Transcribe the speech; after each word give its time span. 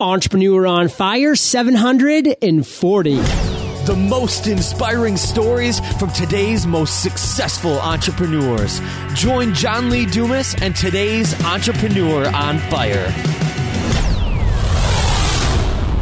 Entrepreneur 0.00 0.64
on 0.64 0.86
Fire 0.86 1.34
740. 1.34 3.14
The 3.16 3.96
most 4.08 4.46
inspiring 4.46 5.16
stories 5.16 5.80
from 5.98 6.12
today's 6.12 6.68
most 6.68 7.02
successful 7.02 7.80
entrepreneurs. 7.80 8.80
Join 9.14 9.54
John 9.54 9.90
Lee 9.90 10.06
Dumas 10.06 10.54
and 10.62 10.76
today's 10.76 11.34
Entrepreneur 11.44 12.28
on 12.28 12.58
Fire. 12.70 13.47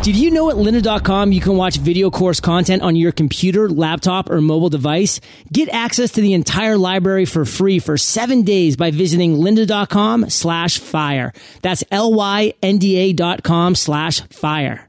Did 0.07 0.15
you 0.15 0.31
know 0.31 0.51
at 0.51 0.57
lynda.com 0.57 1.33
you 1.33 1.41
can 1.41 1.57
watch 1.57 1.79
video 1.79 2.13
course 2.13 2.39
content 2.39 2.81
on 2.81 2.95
your 2.95 3.11
computer, 3.11 3.69
laptop, 3.69 4.31
or 4.31 4.41
mobile 4.41 4.69
device? 4.69 5.21
Get 5.53 5.69
access 5.71 6.13
to 6.13 6.21
the 6.21 6.33
entire 6.33 6.79
library 6.79 7.25
for 7.25 7.45
free 7.45 7.81
for 7.81 7.99
seven 7.99 8.43
days 8.43 8.77
by 8.77 8.93
visiting 8.93 9.35
lynda.com 9.35 10.31
slash 10.31 10.79
fire. 10.79 11.33
That's 11.63 11.83
L-Y-N-D-A 11.91 13.15
dot 13.15 13.43
com 13.43 13.75
slash 13.75 14.21
fire. 14.29 14.89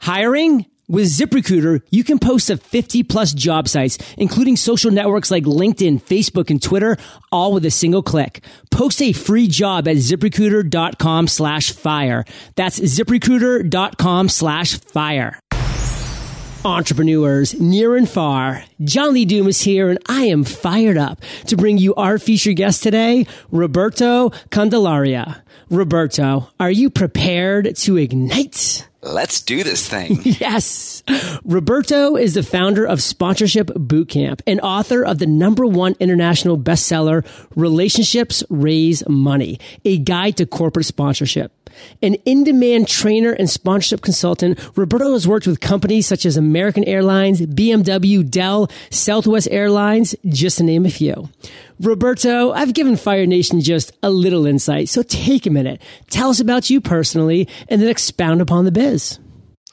Hiring? 0.00 0.66
With 0.88 1.06
ZipRecruiter, 1.06 1.82
you 1.90 2.04
can 2.04 2.20
post 2.20 2.46
to 2.46 2.56
50 2.56 3.02
plus 3.02 3.32
job 3.34 3.66
sites, 3.66 3.98
including 4.16 4.54
social 4.54 4.92
networks 4.92 5.32
like 5.32 5.42
LinkedIn, 5.42 6.00
Facebook, 6.00 6.48
and 6.48 6.62
Twitter, 6.62 6.96
all 7.32 7.52
with 7.52 7.64
a 7.64 7.72
single 7.72 8.04
click. 8.04 8.44
Post 8.70 9.02
a 9.02 9.12
free 9.12 9.48
job 9.48 9.88
at 9.88 9.96
ziprecruiter.com 9.96 11.26
slash 11.26 11.72
fire. 11.72 12.24
That's 12.54 12.78
ziprecruiter.com 12.78 14.28
slash 14.28 14.78
fire. 14.78 15.40
Entrepreneurs 16.64 17.58
near 17.60 17.96
and 17.96 18.08
far, 18.08 18.62
John 18.82 19.12
Lee 19.12 19.24
Dumas 19.24 19.62
here, 19.62 19.88
and 19.88 19.98
I 20.08 20.26
am 20.26 20.44
fired 20.44 20.98
up 20.98 21.20
to 21.46 21.56
bring 21.56 21.78
you 21.78 21.96
our 21.96 22.18
featured 22.18 22.56
guest 22.56 22.84
today, 22.84 23.26
Roberto 23.50 24.30
Candelaria. 24.50 25.42
Roberto, 25.68 26.48
are 26.60 26.70
you 26.70 26.90
prepared 26.90 27.74
to 27.76 27.96
ignite? 27.96 28.88
Let's 29.02 29.40
do 29.40 29.62
this 29.62 29.88
thing. 29.88 30.18
yes. 30.24 31.02
Roberto 31.44 32.16
is 32.16 32.34
the 32.34 32.42
founder 32.42 32.84
of 32.86 33.02
Sponsorship 33.02 33.68
Bootcamp 33.68 34.40
and 34.46 34.60
author 34.60 35.04
of 35.04 35.18
the 35.18 35.26
number 35.26 35.64
one 35.66 35.94
international 36.00 36.58
bestseller, 36.58 37.24
Relationships 37.54 38.42
Raise 38.50 39.06
Money, 39.08 39.60
a 39.84 39.98
guide 39.98 40.36
to 40.38 40.46
corporate 40.46 40.86
sponsorship. 40.86 41.52
An 42.02 42.14
in-demand 42.24 42.88
trainer 42.88 43.32
and 43.32 43.50
sponsorship 43.50 44.00
consultant, 44.00 44.58
Roberto 44.76 45.12
has 45.12 45.28
worked 45.28 45.46
with 45.46 45.60
companies 45.60 46.06
such 46.06 46.24
as 46.24 46.36
American 46.36 46.84
Airlines, 46.84 47.40
BMW, 47.42 48.28
Dell, 48.28 48.70
Southwest 48.90 49.48
Airlines, 49.50 50.14
just 50.26 50.58
to 50.58 50.64
name 50.64 50.86
a 50.86 50.90
few. 50.90 51.28
Roberto, 51.80 52.52
I've 52.52 52.72
given 52.72 52.96
Fire 52.96 53.26
Nation 53.26 53.60
just 53.60 53.92
a 54.02 54.10
little 54.10 54.46
insight, 54.46 54.88
so 54.88 55.02
take 55.02 55.44
a 55.44 55.50
minute. 55.50 55.82
Tell 56.08 56.30
us 56.30 56.40
about 56.40 56.70
you 56.70 56.80
personally 56.80 57.48
and 57.68 57.82
then 57.82 57.88
expound 57.88 58.40
upon 58.40 58.64
the 58.64 58.72
biz. 58.72 59.18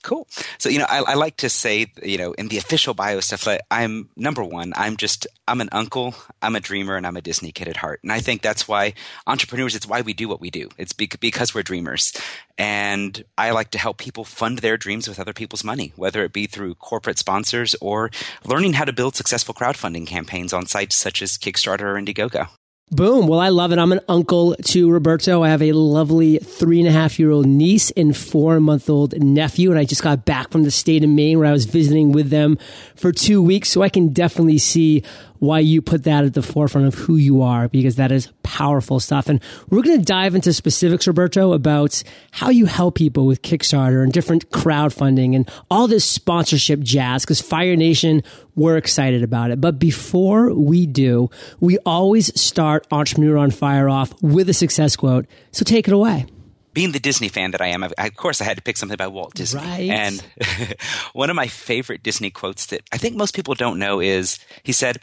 Cool. 0.04 0.28
So, 0.58 0.68
you 0.68 0.80
know, 0.80 0.86
I, 0.90 1.00
I, 1.00 1.14
like 1.14 1.38
to 1.38 1.50
say, 1.50 1.88
you 2.04 2.18
know, 2.18 2.34
in 2.34 2.50
the 2.50 2.58
official 2.58 2.94
bio 2.94 3.22
stuff, 3.22 3.48
like 3.48 3.62
I'm 3.72 4.10
number 4.18 4.44
one, 4.44 4.74
I'm 4.76 4.98
just, 4.98 5.28
I'm 5.48 5.62
an 5.62 5.70
uncle, 5.72 6.14
I'm 6.42 6.58
a 6.58 6.60
dreamer, 6.60 6.98
and 6.98 7.08
I'm 7.08 7.16
a 7.16 7.22
Disney 7.22 7.54
kid 7.54 7.70
at 7.70 7.78
heart. 7.78 8.02
And 8.04 8.12
I 8.12 8.20
think 8.20 8.42
that's 8.42 8.68
why 8.68 8.96
entrepreneurs, 9.26 9.76
it's 9.76 9.88
why 9.88 10.02
we 10.02 10.14
do 10.14 10.28
what 10.28 10.42
we 10.42 10.50
do. 10.50 10.68
It's 10.78 10.92
because 10.92 11.56
we're 11.56 11.64
dreamers. 11.64 12.12
And 12.58 13.24
I 13.38 13.52
like 13.52 13.72
to 13.72 13.80
help 13.80 13.98
people 13.98 14.26
fund 14.26 14.60
their 14.60 14.76
dreams 14.76 15.08
with 15.08 15.22
other 15.22 15.34
people's 15.34 15.64
money, 15.64 15.94
whether 15.96 16.26
it 16.26 16.34
be 16.34 16.48
through 16.48 16.76
corporate 16.76 17.18
sponsors 17.18 17.74
or 17.80 18.12
learning 18.44 18.74
how 18.74 18.84
to 18.84 18.92
build 18.92 19.16
successful 19.16 19.56
crowdfunding 19.56 20.06
campaigns 20.06 20.52
on 20.52 20.66
sites 20.66 20.98
such 20.98 21.22
as 21.22 21.38
Kickstarter 21.38 21.82
or 21.82 21.96
Indiegogo. 21.96 22.50
Boom. 22.92 23.26
Well, 23.26 23.40
I 23.40 23.50
love 23.50 23.72
it. 23.72 23.80
I'm 23.80 23.92
an 23.92 24.02
uncle 24.08 24.56
to 24.56 24.92
Roberto. 24.92 25.42
I 25.42 25.50
have 25.50 25.64
a 25.64 25.72
lovely 25.72 26.38
three 26.38 26.80
and 26.80 26.88
a 26.88 26.92
half 26.92 27.18
year 27.18 27.32
old 27.32 27.48
niece 27.48 27.90
and 27.92 28.16
four 28.16 28.60
month 28.60 28.88
old 28.88 29.18
nephew. 29.20 29.72
And 29.72 29.80
I 29.80 29.84
just 29.84 30.04
got 30.04 30.26
back 30.26 30.52
from 30.52 30.64
the 30.64 30.70
state 30.70 31.04
of 31.04 31.10
Maine 31.10 31.40
where 31.40 31.48
I 31.48 31.54
was 31.54 31.66
visiting 31.66 32.12
with 32.12 32.30
them 32.30 32.60
for 32.96 33.12
two 33.12 33.42
weeks. 33.42 33.70
So 33.70 33.82
I 33.82 33.90
can 33.90 34.10
definitely 34.10 34.60
see 34.60 35.02
why 35.44 35.60
you 35.60 35.82
put 35.82 36.06
that 36.06 36.24
at 36.24 36.34
the 36.34 36.42
forefront 36.42 36.88
of 36.88 36.96
who 36.96 37.18
you 37.18 37.42
are 37.42 37.68
because 37.68 37.98
that 37.98 38.14
is 38.14 38.32
powerful 38.44 38.98
stuff. 39.02 39.28
And 39.28 39.42
we're 39.70 39.82
going 39.82 40.00
to 40.00 40.06
dive 40.06 40.36
into 40.36 40.54
specifics, 40.54 41.06
Roberto, 41.06 41.52
about 41.52 42.02
how 42.32 42.50
you 42.50 42.66
help 42.66 42.96
people 42.96 43.26
with 43.26 43.42
Kickstarter 43.42 44.02
and 44.04 44.14
different 44.14 44.50
crowdfunding 44.52 45.36
and 45.36 45.52
all 45.70 45.88
this 45.88 46.06
sponsorship 46.06 46.80
jazz 46.80 47.26
because 47.26 47.42
Fire 47.42 47.76
Nation, 47.76 48.24
we're 48.56 48.78
excited 48.78 49.22
about 49.22 49.52
it. 49.52 49.60
But 49.60 49.80
before 49.80 50.54
we 50.54 50.86
do, 50.86 51.30
we 51.60 51.78
always 51.80 52.40
start 52.40 52.88
Entrepreneur 52.90 53.38
on 53.38 53.52
Fire 53.52 53.90
off 53.90 54.14
with 54.24 54.48
a 54.48 54.54
success 54.54 54.96
quote. 54.96 55.26
So 55.52 55.66
take 55.66 55.90
it 55.90 55.94
away 55.94 56.26
being 56.74 56.92
the 56.92 57.00
Disney 57.00 57.30
fan 57.30 57.52
that 57.52 57.62
I 57.62 57.68
am, 57.68 57.84
of 57.84 58.16
course, 58.16 58.42
I 58.42 58.46
had 58.46 58.58
to 58.58 58.64
pick 58.64 58.78
something 58.78 58.98
by 58.98 59.08
Walt 59.08 59.36
Disney. 59.36 59.62
Right. 59.62 59.90
And 59.90 60.24
one 61.14 61.30
of 61.30 61.36
my 61.36 61.48
favorite 61.48 62.04
Disney 62.04 62.32
quotes 62.32 62.68
that 62.68 62.82
I 62.92 62.98
think 62.98 63.16
most 63.16 63.36
people 63.36 63.54
don't 63.54 63.80
know 63.80 64.00
is 64.00 64.40
he 64.64 64.72
said, 64.72 64.98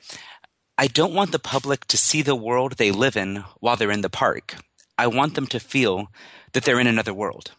I 0.80 0.86
don't 0.86 1.12
want 1.12 1.30
the 1.30 1.38
public 1.38 1.84
to 1.88 1.98
see 1.98 2.22
the 2.22 2.34
world 2.34 2.78
they 2.78 2.90
live 2.90 3.14
in 3.14 3.44
while 3.58 3.76
they're 3.76 3.90
in 3.90 4.00
the 4.00 4.08
park. 4.08 4.54
I 4.96 5.08
want 5.08 5.34
them 5.34 5.46
to 5.48 5.60
feel 5.60 6.08
that 6.54 6.64
they're 6.64 6.80
in 6.80 6.86
another 6.86 7.12
world. 7.12 7.50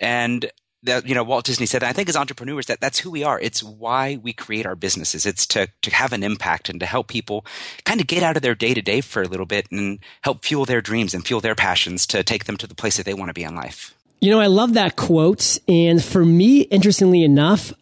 And 0.00 0.50
that 0.82 1.06
you 1.06 1.14
know 1.14 1.24
Walt 1.24 1.44
Disney 1.44 1.66
said, 1.66 1.84
I 1.84 1.92
think 1.92 2.08
as 2.08 2.16
entrepreneurs 2.16 2.66
that 2.66 2.80
that's 2.80 3.00
who 3.00 3.10
we 3.10 3.22
are. 3.22 3.38
It's 3.38 3.62
why 3.62 4.18
we 4.22 4.32
create 4.32 4.64
our 4.64 4.74
businesses. 4.74 5.26
It's 5.26 5.46
to 5.48 5.68
to 5.82 5.94
have 5.94 6.14
an 6.14 6.22
impact 6.22 6.70
and 6.70 6.80
to 6.80 6.86
help 6.86 7.08
people 7.08 7.44
kind 7.84 8.00
of 8.00 8.06
get 8.06 8.22
out 8.22 8.36
of 8.36 8.42
their 8.42 8.54
day 8.54 8.72
to 8.72 8.80
day 8.80 9.02
for 9.02 9.20
a 9.20 9.28
little 9.28 9.44
bit 9.44 9.70
and 9.70 9.98
help 10.22 10.42
fuel 10.42 10.64
their 10.64 10.80
dreams 10.80 11.12
and 11.12 11.26
fuel 11.26 11.42
their 11.42 11.54
passions 11.54 12.06
to 12.06 12.22
take 12.22 12.46
them 12.46 12.56
to 12.56 12.66
the 12.66 12.74
place 12.74 12.96
that 12.96 13.04
they 13.04 13.14
want 13.14 13.28
to 13.28 13.34
be 13.34 13.44
in 13.44 13.54
life. 13.54 13.94
You 14.20 14.30
know, 14.30 14.40
I 14.40 14.46
love 14.46 14.72
that 14.72 14.96
quote. 14.96 15.58
And 15.68 16.02
for 16.02 16.24
me, 16.24 16.62
interestingly 16.62 17.24
enough, 17.24 17.74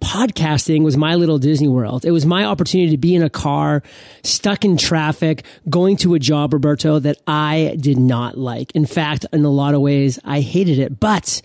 podcasting 0.00 0.82
was 0.82 0.96
my 0.96 1.14
little 1.14 1.38
Disney 1.38 1.68
World. 1.68 2.04
It 2.04 2.10
was 2.10 2.26
my 2.26 2.44
opportunity 2.44 2.90
to 2.90 2.98
be 2.98 3.14
in 3.14 3.22
a 3.22 3.30
car, 3.30 3.82
stuck 4.22 4.64
in 4.64 4.76
traffic, 4.76 5.44
going 5.68 5.96
to 5.98 6.14
a 6.14 6.18
job, 6.18 6.52
Roberto, 6.52 6.98
that 6.98 7.18
I 7.26 7.76
did 7.80 7.98
not 7.98 8.38
like. 8.38 8.72
In 8.72 8.86
fact, 8.86 9.26
in 9.32 9.44
a 9.44 9.50
lot 9.50 9.74
of 9.74 9.80
ways, 9.80 10.18
I 10.24 10.40
hated 10.40 10.78
it. 10.78 11.00
But 11.00 11.42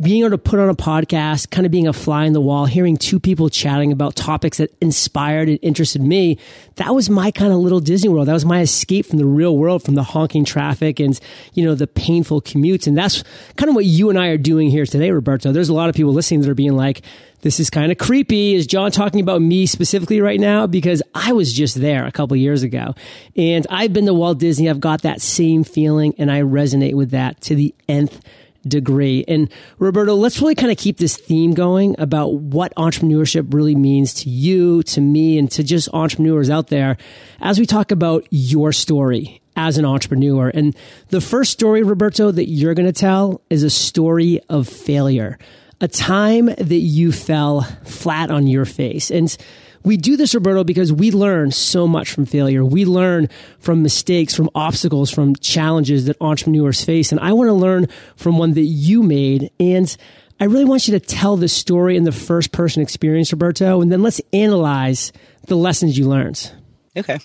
being 0.00 0.22
able 0.22 0.30
to 0.30 0.38
put 0.38 0.58
on 0.58 0.68
a 0.68 0.74
podcast, 0.74 1.50
kind 1.50 1.66
of 1.66 1.72
being 1.72 1.86
a 1.86 1.92
fly 1.92 2.24
in 2.24 2.32
the 2.32 2.40
wall, 2.40 2.66
hearing 2.66 2.96
two 2.96 3.20
people 3.20 3.48
chatting 3.48 3.92
about 3.92 4.16
topics 4.16 4.58
that 4.58 4.74
inspired 4.80 5.48
and 5.48 5.58
interested 5.62 6.00
me, 6.00 6.38
that 6.76 6.94
was 6.94 7.10
my 7.10 7.30
kind 7.30 7.52
of 7.52 7.58
little 7.58 7.80
Disney 7.80 8.08
World. 8.08 8.28
That 8.28 8.32
was 8.32 8.44
my 8.44 8.60
escape 8.60 9.06
from 9.06 9.18
the 9.18 9.26
real 9.26 9.56
world, 9.56 9.82
from 9.82 9.96
the 9.96 10.02
honking 10.02 10.44
traffic 10.44 11.00
and, 11.00 11.18
you 11.52 11.64
know, 11.64 11.74
the 11.74 11.86
painful 11.86 12.40
commutes. 12.40 12.86
And 12.86 12.96
that's 12.96 13.22
kind 13.56 13.68
of 13.68 13.74
what 13.74 13.84
you 13.84 14.08
and 14.08 14.18
I 14.18 14.28
are 14.28 14.38
doing 14.38 14.70
here 14.70 14.86
today, 14.86 15.10
Roberto. 15.10 15.52
There's 15.52 15.68
a 15.68 15.74
lot 15.74 15.90
of 15.90 15.94
people 15.94 16.12
listening 16.12 16.40
that 16.40 16.50
are 16.50 16.54
being 16.54 16.76
like, 16.76 17.02
this 17.42 17.60
is 17.60 17.70
kind 17.70 17.90
of 17.90 17.98
creepy. 17.98 18.54
Is 18.54 18.66
John 18.66 18.90
talking 18.90 19.20
about 19.20 19.42
me 19.42 19.66
specifically 19.66 20.20
right 20.20 20.40
now? 20.40 20.66
Because 20.66 21.02
I 21.14 21.32
was 21.32 21.52
just 21.52 21.80
there 21.80 22.06
a 22.06 22.12
couple 22.12 22.36
years 22.36 22.62
ago 22.62 22.94
and 23.36 23.66
I've 23.70 23.92
been 23.92 24.06
to 24.06 24.14
Walt 24.14 24.38
Disney. 24.38 24.68
I've 24.68 24.80
got 24.80 25.02
that 25.02 25.20
same 25.20 25.64
feeling 25.64 26.14
and 26.18 26.30
I 26.30 26.42
resonate 26.42 26.94
with 26.94 27.10
that 27.10 27.40
to 27.42 27.54
the 27.54 27.74
nth 27.88 28.20
degree. 28.70 29.24
And 29.28 29.52
Roberto, 29.78 30.14
let's 30.14 30.40
really 30.40 30.54
kind 30.54 30.72
of 30.72 30.78
keep 30.78 30.96
this 30.96 31.16
theme 31.16 31.52
going 31.52 31.94
about 31.98 32.34
what 32.34 32.74
entrepreneurship 32.76 33.52
really 33.52 33.74
means 33.74 34.14
to 34.14 34.30
you, 34.30 34.82
to 34.84 35.00
me, 35.02 35.38
and 35.38 35.50
to 35.50 35.62
just 35.62 35.90
entrepreneurs 35.92 36.48
out 36.48 36.68
there 36.68 36.96
as 37.40 37.58
we 37.58 37.66
talk 37.66 37.90
about 37.90 38.26
your 38.30 38.72
story 38.72 39.42
as 39.56 39.76
an 39.76 39.84
entrepreneur. 39.84 40.48
And 40.48 40.74
the 41.08 41.20
first 41.20 41.52
story, 41.52 41.82
Roberto, 41.82 42.30
that 42.30 42.48
you're 42.48 42.74
going 42.74 42.90
to 42.90 42.98
tell 42.98 43.42
is 43.50 43.62
a 43.62 43.70
story 43.70 44.40
of 44.48 44.68
failure, 44.68 45.38
a 45.80 45.88
time 45.88 46.46
that 46.46 46.74
you 46.74 47.12
fell 47.12 47.62
flat 47.84 48.30
on 48.30 48.46
your 48.46 48.64
face. 48.64 49.10
And 49.10 49.36
we 49.82 49.96
do 49.96 50.16
this, 50.16 50.34
Roberto, 50.34 50.64
because 50.64 50.92
we 50.92 51.10
learn 51.10 51.50
so 51.50 51.86
much 51.86 52.10
from 52.10 52.26
failure. 52.26 52.64
We 52.64 52.84
learn 52.84 53.28
from 53.58 53.82
mistakes, 53.82 54.34
from 54.34 54.50
obstacles, 54.54 55.10
from 55.10 55.36
challenges 55.36 56.06
that 56.06 56.16
entrepreneurs 56.20 56.84
face. 56.84 57.12
And 57.12 57.20
I 57.20 57.32
want 57.32 57.48
to 57.48 57.54
learn 57.54 57.88
from 58.16 58.38
one 58.38 58.52
that 58.54 58.62
you 58.62 59.02
made. 59.02 59.50
And 59.58 59.94
I 60.38 60.44
really 60.44 60.64
want 60.64 60.88
you 60.88 60.98
to 60.98 61.04
tell 61.04 61.36
the 61.36 61.48
story 61.48 61.96
in 61.96 62.04
the 62.04 62.12
first 62.12 62.52
person 62.52 62.82
experience, 62.82 63.32
Roberto, 63.32 63.80
and 63.80 63.90
then 63.90 64.02
let's 64.02 64.20
analyze 64.32 65.12
the 65.46 65.56
lessons 65.56 65.98
you 65.98 66.08
learned. 66.08 66.50
Okay. 66.96 67.18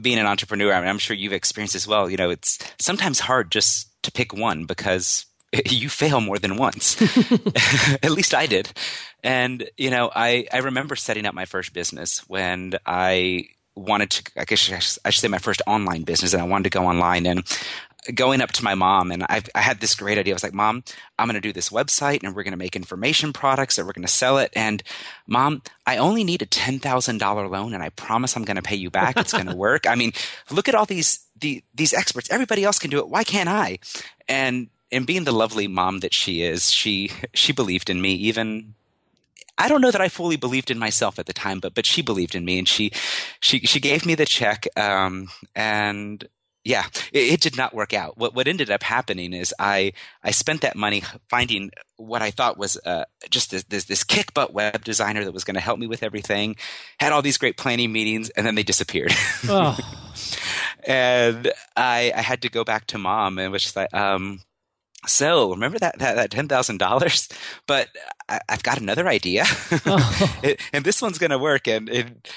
Being 0.00 0.18
an 0.18 0.26
entrepreneur, 0.26 0.72
I 0.72 0.80
mean, 0.80 0.88
I'm 0.88 0.98
sure 0.98 1.14
you've 1.16 1.32
experienced 1.32 1.74
as 1.74 1.86
well. 1.86 2.10
You 2.10 2.16
know, 2.16 2.30
it's 2.30 2.58
sometimes 2.78 3.20
hard 3.20 3.52
just 3.52 3.90
to 4.02 4.12
pick 4.12 4.34
one 4.34 4.64
because 4.64 5.26
you 5.66 5.88
fail 5.88 6.20
more 6.20 6.38
than 6.38 6.56
once. 6.56 7.00
At 8.02 8.10
least 8.10 8.34
I 8.34 8.46
did. 8.46 8.72
And, 9.22 9.68
you 9.76 9.90
know, 9.90 10.10
I, 10.14 10.46
I 10.52 10.58
remember 10.58 10.96
setting 10.96 11.26
up 11.26 11.34
my 11.34 11.44
first 11.44 11.72
business 11.72 12.20
when 12.28 12.74
I 12.86 13.48
wanted 13.74 14.10
to, 14.10 14.40
I 14.40 14.44
guess 14.44 14.98
I 15.04 15.10
should 15.10 15.20
say 15.20 15.28
my 15.28 15.38
first 15.38 15.62
online 15.66 16.02
business 16.02 16.32
and 16.32 16.42
I 16.42 16.46
wanted 16.46 16.64
to 16.64 16.70
go 16.70 16.86
online 16.86 17.26
and 17.26 17.44
going 18.14 18.40
up 18.40 18.52
to 18.52 18.64
my 18.64 18.74
mom 18.74 19.10
and 19.10 19.24
I, 19.24 19.42
I 19.54 19.60
had 19.60 19.80
this 19.80 19.94
great 19.94 20.18
idea. 20.18 20.32
I 20.32 20.36
was 20.36 20.42
like, 20.42 20.54
mom, 20.54 20.84
I'm 21.18 21.26
going 21.26 21.34
to 21.34 21.40
do 21.40 21.52
this 21.52 21.70
website 21.70 22.22
and 22.22 22.34
we're 22.34 22.44
going 22.44 22.52
to 22.52 22.58
make 22.58 22.76
information 22.76 23.32
products 23.32 23.78
and 23.78 23.86
we're 23.86 23.92
going 23.92 24.06
to 24.06 24.12
sell 24.12 24.38
it. 24.38 24.52
And 24.54 24.82
mom, 25.26 25.62
I 25.86 25.96
only 25.96 26.24
need 26.24 26.42
a 26.42 26.46
$10,000 26.46 27.50
loan 27.50 27.74
and 27.74 27.82
I 27.82 27.90
promise 27.90 28.36
I'm 28.36 28.44
going 28.44 28.56
to 28.56 28.62
pay 28.62 28.76
you 28.76 28.90
back. 28.90 29.16
It's 29.16 29.32
going 29.32 29.46
to 29.46 29.56
work. 29.56 29.86
I 29.86 29.94
mean, 29.94 30.12
look 30.50 30.68
at 30.68 30.74
all 30.74 30.86
these, 30.86 31.26
the, 31.38 31.62
these 31.74 31.92
experts. 31.92 32.30
Everybody 32.30 32.64
else 32.64 32.78
can 32.78 32.90
do 32.90 32.98
it. 32.98 33.08
Why 33.08 33.24
can't 33.24 33.48
I? 33.48 33.78
And 34.28 34.68
and 34.92 35.06
being 35.06 35.24
the 35.24 35.32
lovely 35.32 35.66
mom 35.66 36.00
that 36.00 36.14
she 36.14 36.42
is, 36.42 36.70
she 36.70 37.10
she 37.34 37.52
believed 37.52 37.90
in 37.90 38.00
me 38.00 38.14
even 38.14 38.74
I 39.58 39.68
don't 39.68 39.80
know 39.80 39.90
that 39.90 40.00
I 40.00 40.08
fully 40.08 40.36
believed 40.36 40.70
in 40.70 40.78
myself 40.78 41.18
at 41.18 41.26
the 41.26 41.32
time, 41.32 41.60
but 41.60 41.74
but 41.74 41.86
she 41.86 42.02
believed 42.02 42.34
in 42.34 42.44
me, 42.44 42.58
and 42.58 42.68
she 42.68 42.90
she 43.40 43.60
she 43.60 43.80
gave 43.80 44.04
me 44.04 44.14
the 44.14 44.26
check, 44.26 44.66
um, 44.76 45.28
and 45.54 46.28
yeah, 46.62 46.86
it, 47.12 47.32
it, 47.32 47.40
did 47.40 47.56
not 47.56 47.74
work 47.74 47.94
out. 47.94 48.18
What 48.18 48.34
what 48.34 48.48
ended 48.48 48.70
up 48.70 48.82
happening 48.82 49.32
is 49.32 49.54
I 49.58 49.92
I 50.22 50.32
spent 50.32 50.60
that 50.60 50.76
money 50.76 51.02
finding 51.30 51.70
what 51.96 52.20
I 52.22 52.30
thought 52.30 52.58
was 52.58 52.76
uh, 52.84 53.04
just 53.30 53.50
this, 53.50 53.62
this, 53.64 53.84
this 53.84 54.04
kick 54.04 54.34
butt 54.34 54.52
web 54.52 54.84
designer 54.84 55.24
that 55.24 55.32
was 55.32 55.44
going 55.44 55.54
to 55.54 55.60
help 55.60 55.78
me 55.78 55.86
with 55.86 56.02
everything. 56.02 56.56
Had 56.98 57.12
all 57.12 57.22
these 57.22 57.38
great 57.38 57.56
planning 57.56 57.92
meetings, 57.92 58.30
and 58.30 58.44
then 58.44 58.56
they 58.56 58.62
disappeared. 58.62 59.14
Oh. 59.48 59.78
and 60.86 61.52
I 61.76 62.12
I 62.14 62.20
had 62.20 62.42
to 62.42 62.50
go 62.50 62.64
back 62.64 62.88
to 62.88 62.98
mom 62.98 63.38
and 63.38 63.52
was 63.52 63.62
just 63.62 63.76
like, 63.76 63.94
um, 63.94 64.40
so 65.06 65.50
remember 65.50 65.78
that 65.78 65.98
that, 65.98 66.16
that 66.16 66.30
ten 66.30 66.48
thousand 66.48 66.78
dollars, 66.78 67.28
but 67.66 67.88
I, 68.28 68.40
have 68.48 68.62
got 68.62 68.80
another 68.80 69.08
idea, 69.08 69.44
oh. 69.86 70.38
it, 70.42 70.60
and 70.72 70.84
this 70.84 71.00
one's 71.00 71.18
going 71.18 71.30
to 71.30 71.38
work. 71.38 71.66
And, 71.66 71.88
and 71.88 72.28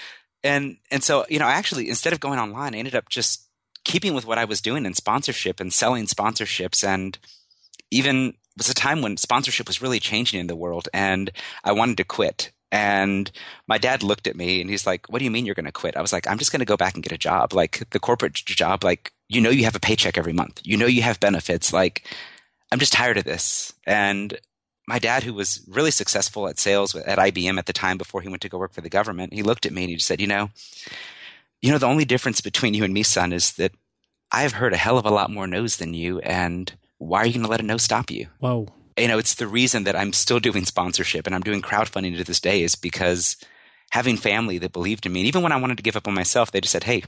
and 0.44 0.78
and 0.92 1.04
so 1.04 1.26
you 1.30 1.40
know, 1.40 1.46
actually 1.46 1.90
instead 1.90 2.14
of 2.14 2.20
going 2.20 2.40
online, 2.40 2.76
I 2.76 2.78
ended 2.78 2.96
up 2.96 3.10
just 3.10 3.46
keeping 3.86 4.14
with 4.14 4.26
what 4.26 4.38
I 4.38 4.46
was 4.46 4.62
doing 4.62 4.86
in 4.86 4.94
sponsorship 4.94 5.60
and 5.60 5.74
selling 5.74 6.06
sponsorships, 6.06 6.88
and 6.88 7.18
even 7.92 8.34
was 8.58 8.70
a 8.70 8.74
time 8.74 9.02
when 9.02 9.18
sponsorship 9.18 9.68
was 9.68 9.82
really 9.82 10.00
changing 10.00 10.40
in 10.40 10.48
the 10.48 10.56
world, 10.56 10.88
and 10.94 11.32
I 11.64 11.72
wanted 11.72 11.98
to 11.98 12.04
quit. 12.04 12.52
And 12.72 13.32
my 13.68 13.80
dad 13.80 14.04
looked 14.04 14.28
at 14.28 14.36
me 14.36 14.62
and 14.62 14.70
he's 14.70 14.86
like, 14.86 15.10
What 15.10 15.20
do 15.20 15.26
you 15.26 15.32
mean 15.32 15.46
you're 15.46 15.56
going 15.56 15.66
to 15.66 15.72
quit? 15.72 15.98
I 15.98 16.02
was 16.02 16.14
like, 16.14 16.28
I'm 16.28 16.38
just 16.38 16.52
going 16.52 16.60
to 16.60 16.66
go 16.66 16.78
back 16.78 16.94
and 16.94 17.04
get 17.04 17.12
a 17.12 17.18
job. 17.18 17.54
Like 17.54 17.90
the 17.90 18.00
corporate 18.00 18.36
job, 18.36 18.84
like, 18.84 19.12
you 19.28 19.42
know, 19.42 19.50
you 19.50 19.64
have 19.64 19.76
a 19.76 19.80
paycheck 19.80 20.18
every 20.18 20.34
month. 20.34 20.62
You 20.64 20.78
know, 20.78 20.86
you 20.86 21.02
have 21.02 21.20
benefits. 21.20 21.74
Like, 21.74 22.06
I'm 22.72 22.80
just 22.80 22.94
tired 22.94 23.18
of 23.18 23.24
this. 23.24 23.74
And 23.86 24.40
my 24.88 25.00
dad, 25.00 25.24
who 25.24 25.34
was 25.34 25.62
really 25.68 25.92
successful 25.92 26.48
at 26.48 26.60
sales 26.60 26.96
at 26.96 27.20
IBM 27.20 27.58
at 27.58 27.66
the 27.66 27.74
time 27.74 27.98
before 27.98 28.22
he 28.22 28.30
went 28.30 28.42
to 28.42 28.50
go 28.50 28.58
work 28.58 28.74
for 28.74 28.82
the 28.82 28.90
government, 28.90 29.34
he 29.34 29.44
looked 29.44 29.66
at 29.66 29.72
me 29.72 29.84
and 29.84 29.90
he 29.90 29.96
just 29.96 30.08
said, 30.08 30.22
you 30.22 30.28
know, 30.28 30.50
you 31.62 31.72
know, 31.72 31.78
the 31.78 31.86
only 31.86 32.06
difference 32.06 32.42
between 32.42 32.74
you 32.74 32.84
and 32.84 32.94
me, 32.94 33.04
son, 33.04 33.34
is 33.34 33.54
that 33.54 33.72
I've 34.32 34.54
heard 34.54 34.74
a 34.74 34.78
hell 34.78 34.98
of 34.98 35.06
a 35.06 35.12
lot 35.12 35.32
more 35.32 35.48
no's 35.48 35.78
than 35.78 35.94
you. 35.94 36.20
And 36.20 36.72
why 36.98 37.20
are 37.20 37.26
you 37.26 37.34
going 37.34 37.44
to 37.44 37.50
let 37.50 37.60
a 37.60 37.64
no 37.64 37.78
stop 37.78 38.10
you? 38.10 38.28
Whoa. 38.40 38.68
You 38.98 39.08
know, 39.08 39.18
it's 39.18 39.36
the 39.36 39.48
reason 39.48 39.84
that 39.84 39.96
I'm 39.96 40.14
still 40.14 40.40
doing 40.40 40.66
sponsorship 40.66 41.26
and 41.26 41.36
I'm 41.36 41.42
doing 41.42 41.62
crowdfunding 41.62 42.18
to 42.18 42.24
this 42.24 42.40
day 42.40 42.64
is 42.64 42.76
because 42.76 43.38
having 43.92 44.18
family 44.18 44.58
that 44.60 44.74
believed 44.74 45.06
in 45.06 45.14
me. 45.14 45.22
And 45.22 45.28
even 45.28 45.42
when 45.42 45.52
I 45.52 45.58
wanted 45.58 45.78
to 45.78 45.84
give 45.84 45.96
up 45.96 46.08
on 46.08 46.14
myself, 46.14 46.52
they 46.52 46.62
just 46.62 46.72
said, 46.72 46.84
Hey, 46.84 47.04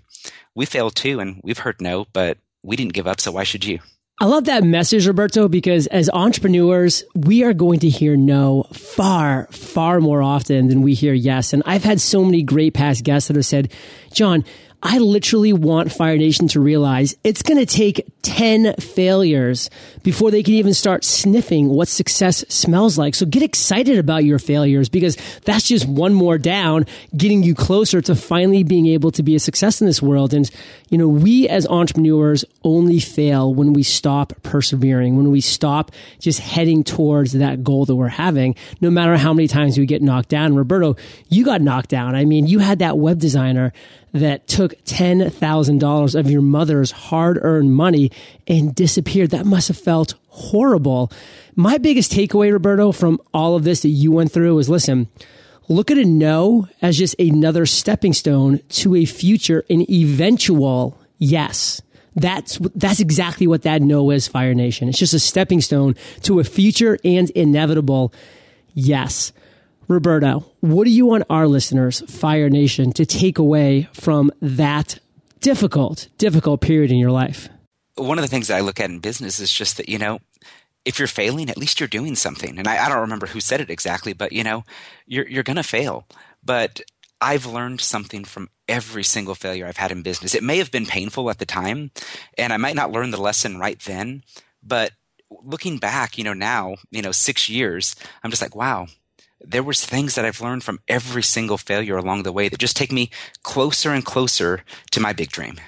we 0.56 0.66
failed 0.66 0.96
too. 0.96 1.20
And 1.20 1.42
we've 1.44 1.60
heard 1.60 1.82
no, 1.82 2.08
but 2.14 2.38
we 2.64 2.76
didn't 2.76 2.94
give 2.94 3.08
up. 3.08 3.20
So 3.20 3.32
why 3.32 3.44
should 3.44 3.66
you? 3.66 3.80
I 4.22 4.26
love 4.26 4.46
that 4.46 4.64
message, 4.64 5.08
Roberto, 5.08 5.48
because 5.48 5.88
as 5.88 6.08
entrepreneurs, 6.14 7.04
we 7.16 7.44
are 7.44 7.56
going 7.56 7.80
to 7.80 7.90
hear 7.90 8.16
no 8.16 8.68
far, 8.72 9.48
far 9.48 10.00
more 10.00 10.22
often 10.22 10.68
than 10.68 10.84
we 10.84 10.94
hear 10.94 11.12
yes. 11.12 11.54
And 11.54 11.64
I've 11.66 11.84
had 11.84 12.00
so 12.00 12.24
many 12.24 12.44
great 12.44 12.76
past 12.76 13.04
guests 13.04 13.30
that 13.30 13.36
have 13.36 13.48
said, 13.48 13.72
John, 14.14 14.46
I 14.84 15.00
literally 15.00 15.54
want 15.54 15.92
Fire 15.92 16.18
Nation 16.18 16.48
to 16.50 16.60
realize 16.60 17.16
it's 17.24 17.42
going 17.42 17.60
to 17.60 17.66
take 17.66 18.08
10 18.22 18.76
failures 18.76 19.72
before 20.04 20.30
they 20.30 20.44
can 20.44 20.54
even 20.54 20.76
start 20.76 21.04
sniffing 21.04 21.70
what 21.70 21.88
success 21.88 22.46
smells 22.48 23.00
like. 23.00 23.16
So 23.16 23.26
get 23.26 23.42
excited 23.42 23.98
about 23.98 24.24
your 24.24 24.38
failures 24.38 24.88
because 24.88 25.18
that's 25.46 25.68
just 25.68 25.88
one 25.88 26.14
more 26.14 26.38
down, 26.38 26.86
getting 27.18 27.42
you 27.42 27.56
closer 27.56 28.02
to 28.02 28.16
finally 28.16 28.64
being 28.64 28.86
able 28.86 29.12
to 29.12 29.24
be 29.24 29.36
a 29.36 29.40
success 29.40 29.82
in 29.82 29.88
this 29.88 30.02
world. 30.02 30.34
And, 30.34 30.50
you 30.92 30.98
know, 30.98 31.08
we 31.08 31.48
as 31.48 31.66
entrepreneurs 31.68 32.44
only 32.66 33.00
fail 33.00 33.54
when 33.54 33.72
we 33.72 33.82
stop 33.82 34.34
persevering, 34.44 35.16
when 35.16 35.32
we 35.32 35.40
stop 35.40 35.90
just 36.20 36.40
heading 36.40 36.84
towards 36.84 37.32
that 37.32 37.64
goal 37.64 37.86
that 37.86 37.96
we're 37.96 38.10
having, 38.10 38.56
no 38.82 38.92
matter 38.92 39.16
how 39.16 39.34
many 39.34 39.48
times 39.48 39.78
we 39.78 39.86
get 39.86 40.02
knocked 40.02 40.28
down. 40.28 40.54
Roberto, 40.54 40.98
you 41.30 41.46
got 41.46 41.62
knocked 41.62 41.90
down. 41.90 42.14
I 42.14 42.26
mean, 42.26 42.46
you 42.46 42.60
had 42.60 42.80
that 42.80 42.98
web 42.98 43.20
designer 43.20 43.72
that 44.12 44.48
took 44.48 44.74
$10,000 44.84 46.20
of 46.20 46.30
your 46.30 46.42
mother's 46.42 46.92
hard 46.92 47.40
earned 47.42 47.74
money 47.74 48.12
and 48.46 48.76
disappeared. 48.76 49.30
That 49.30 49.46
must 49.46 49.70
have 49.70 49.78
felt 49.78 50.16
horrible. 50.28 51.10
My 51.56 51.78
biggest 51.78 52.12
takeaway, 52.12 52.52
Roberto, 52.52 52.92
from 52.92 53.22
all 53.34 53.56
of 53.56 53.64
this 53.64 53.84
that 53.84 53.90
you 53.90 54.12
went 54.12 54.34
through 54.34 54.60
is 54.60 54.70
listen, 54.70 55.08
look 55.72 55.90
at 55.90 55.98
a 55.98 56.06
no 56.06 56.68
as 56.82 56.98
just 56.98 57.16
another 57.20 57.66
stepping 57.66 58.14
stone 58.14 58.60
to 58.70 58.96
a 58.96 59.06
future, 59.06 59.64
an 59.70 59.90
eventual 59.92 60.98
yes. 61.18 61.82
That's, 62.16 62.58
that's 62.76 63.00
exactly 63.00 63.48
what 63.48 63.62
that 63.62 63.82
no 63.82 64.12
is, 64.12 64.28
Fire 64.28 64.54
Nation. 64.54 64.90
It's 64.90 65.00
just 65.00 65.14
a 65.14 65.20
stepping 65.20 65.62
stone 65.62 65.96
to 66.24 66.40
a 66.40 66.44
future 66.44 67.00
and 67.06 67.30
inevitable 67.32 68.14
yes. 68.74 69.32
Roberto, 69.88 70.46
what 70.60 70.86
do 70.86 70.90
you 70.90 71.06
want 71.06 71.24
our 71.30 71.48
listeners, 71.48 72.02
Fire 72.02 72.50
Nation, 72.50 72.92
to 72.94 73.06
take 73.06 73.38
away 73.38 73.90
from 73.94 74.32
that 74.42 75.00
difficult, 75.40 76.08
difficult 76.18 76.62
period 76.62 76.92
in 76.92 76.98
your 76.98 77.12
life? 77.12 77.50
One 77.96 78.18
of 78.18 78.24
the 78.24 78.30
things 78.30 78.48
that 78.48 78.58
I 78.58 78.62
look 78.62 78.80
at 78.80 78.90
in 78.90 79.00
business 79.00 79.40
is 79.40 79.52
just 79.52 79.78
that, 79.78 79.90
you 79.90 79.98
know, 79.98 80.20
if 80.86 80.98
you're 80.98 81.08
failing, 81.08 81.50
at 81.50 81.58
least 81.58 81.80
you're 81.80 81.88
doing 81.88 82.16
something. 82.16 82.58
And 82.58 82.68
I, 82.68 82.86
I 82.86 82.90
don't 82.90 83.00
remember 83.00 83.28
who 83.28 83.40
said 83.40 83.62
it 83.62 83.70
exactly, 83.70 84.14
but 84.14 84.32
you 84.32 84.44
know, 84.44 84.64
you're 85.06 85.28
you're 85.28 85.44
gonna 85.44 85.64
fail. 85.64 86.08
But 86.44 86.82
I've 87.20 87.46
learned 87.46 87.82
something 87.82 88.24
from 88.24 88.50
every 88.68 89.04
single 89.04 89.36
failure 89.36 89.68
I've 89.68 89.78
had 89.78 89.92
in 89.92 90.02
business. 90.02 90.34
It 90.34 90.44
may 90.44 90.58
have 90.58 90.72
been 90.72 90.88
painful 90.88 91.30
at 91.30 91.38
the 91.38 91.46
time, 91.46 91.92
and 92.38 92.52
I 92.52 92.58
might 92.58 92.76
not 92.76 92.92
learn 92.92 93.12
the 93.12 93.22
lesson 93.22 93.60
right 93.60 93.80
then, 93.80 94.24
but 94.64 94.94
looking 95.44 95.78
back, 95.78 96.18
you 96.18 96.24
know, 96.24 96.34
now, 96.34 96.76
you 96.90 97.02
know, 97.02 97.12
six 97.12 97.48
years, 97.48 97.96
I'm 98.24 98.32
just 98.32 98.42
like, 98.42 98.56
wow, 98.56 98.88
there 99.40 99.64
was 99.64 99.86
things 99.86 100.16
that 100.16 100.26
I've 100.26 100.42
learned 100.42 100.64
from 100.64 100.80
every 100.88 101.24
single 101.24 101.58
failure 101.58 101.98
along 101.98 102.24
the 102.24 102.32
way 102.32 102.50
that 102.50 102.60
just 102.60 102.76
take 102.76 102.92
me 102.92 103.12
closer 103.44 103.92
and 103.92 104.06
closer 104.06 104.64
to 104.92 105.00
my 105.00 105.14
big 105.14 105.30
dream. 105.30 105.60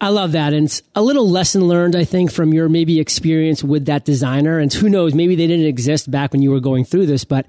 I 0.00 0.08
love 0.10 0.32
that. 0.32 0.52
And 0.52 0.66
it's 0.66 0.82
a 0.94 1.02
little 1.02 1.28
lesson 1.28 1.66
learned, 1.68 1.96
I 1.96 2.04
think, 2.04 2.30
from 2.30 2.52
your 2.52 2.68
maybe 2.68 3.00
experience 3.00 3.64
with 3.64 3.86
that 3.86 4.04
designer. 4.04 4.58
And 4.58 4.72
who 4.72 4.88
knows, 4.88 5.14
maybe 5.14 5.36
they 5.36 5.46
didn't 5.46 5.66
exist 5.66 6.10
back 6.10 6.32
when 6.32 6.42
you 6.42 6.50
were 6.50 6.60
going 6.60 6.84
through 6.84 7.06
this, 7.06 7.24
but 7.24 7.46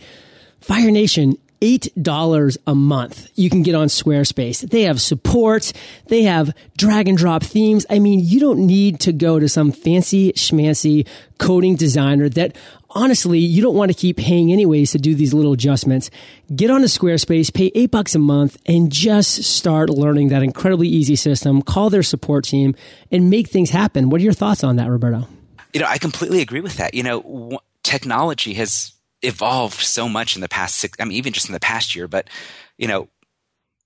Fire 0.61 0.91
Nation, 0.91 1.37
$8 1.61 2.57
a 2.67 2.75
month 2.75 3.29
you 3.35 3.49
can 3.49 3.63
get 3.63 3.75
on 3.75 3.87
Squarespace. 3.87 4.69
They 4.69 4.83
have 4.83 5.01
support. 5.01 5.73
They 6.07 6.23
have 6.23 6.55
drag 6.77 7.07
and 7.07 7.17
drop 7.17 7.43
themes. 7.43 7.85
I 7.89 7.99
mean, 7.99 8.19
you 8.23 8.39
don't 8.39 8.65
need 8.65 8.99
to 9.01 9.13
go 9.13 9.39
to 9.39 9.49
some 9.49 9.71
fancy 9.71 10.33
schmancy 10.33 11.07
coding 11.37 11.75
designer 11.75 12.29
that 12.29 12.55
honestly, 12.89 13.39
you 13.39 13.61
don't 13.61 13.75
want 13.75 13.91
to 13.91 13.97
keep 13.97 14.17
paying 14.17 14.51
anyways 14.51 14.91
to 14.91 14.97
do 14.97 15.15
these 15.15 15.33
little 15.33 15.53
adjustments. 15.53 16.09
Get 16.55 16.69
on 16.69 16.81
to 16.81 16.87
Squarespace, 16.87 17.53
pay 17.53 17.71
eight 17.75 17.91
bucks 17.91 18.15
a 18.15 18.19
month 18.19 18.57
and 18.65 18.91
just 18.91 19.43
start 19.43 19.89
learning 19.89 20.29
that 20.29 20.43
incredibly 20.43 20.87
easy 20.87 21.15
system. 21.15 21.61
Call 21.61 21.89
their 21.89 22.03
support 22.03 22.45
team 22.45 22.75
and 23.11 23.29
make 23.29 23.49
things 23.49 23.69
happen. 23.69 24.09
What 24.09 24.21
are 24.21 24.23
your 24.23 24.33
thoughts 24.33 24.63
on 24.63 24.77
that, 24.77 24.89
Roberto? 24.89 25.27
You 25.73 25.81
know, 25.81 25.87
I 25.87 25.97
completely 25.97 26.41
agree 26.41 26.61
with 26.61 26.77
that. 26.77 26.93
You 26.93 27.03
know, 27.03 27.59
technology 27.83 28.53
has 28.55 28.93
evolved 29.21 29.81
so 29.81 30.07
much 30.07 30.35
in 30.35 30.41
the 30.41 30.49
past 30.49 30.77
six, 30.77 30.97
I 30.99 31.05
mean, 31.05 31.17
even 31.17 31.33
just 31.33 31.47
in 31.47 31.53
the 31.53 31.59
past 31.59 31.95
year, 31.95 32.07
but, 32.07 32.29
you 32.77 32.87
know, 32.87 33.09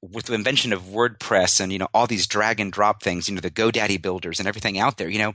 with 0.02 0.26
the 0.26 0.34
invention 0.34 0.74
of 0.74 0.84
WordPress 0.84 1.60
and, 1.60 1.72
you 1.72 1.78
know, 1.78 1.88
all 1.94 2.08
these 2.08 2.28
drag 2.28 2.60
and 2.60 2.72
drop 2.72 3.04
things, 3.04 3.30
you 3.30 3.36
know, 3.36 3.42
the 3.42 3.52
GoDaddy 3.52 4.02
builders 4.02 4.40
and 4.40 4.48
everything 4.48 4.80
out 4.80 4.98
there, 4.98 5.10
you 5.10 5.20
know, 5.20 5.34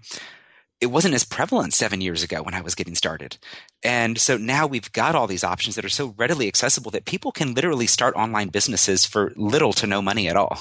it 0.80 0.86
wasn't 0.86 1.14
as 1.14 1.24
prevalent 1.24 1.72
seven 1.72 2.00
years 2.00 2.22
ago 2.22 2.42
when 2.42 2.54
I 2.54 2.60
was 2.60 2.74
getting 2.74 2.94
started. 2.94 3.38
And 3.82 4.18
so 4.18 4.36
now 4.36 4.66
we've 4.66 4.92
got 4.92 5.14
all 5.14 5.26
these 5.26 5.44
options 5.44 5.76
that 5.76 5.84
are 5.84 5.90
so 5.90 6.14
readily 6.18 6.48
accessible 6.48 6.90
that 6.90 7.06
people 7.06 7.32
can 7.32 7.54
literally 7.54 7.86
start 7.86 8.14
online 8.14 8.48
businesses 8.48 9.06
for 9.06 9.32
little 9.36 9.72
to 9.74 9.86
no 9.86 10.02
money 10.02 10.28
at 10.28 10.36
all. 10.36 10.60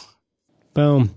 Boom. 0.73 1.15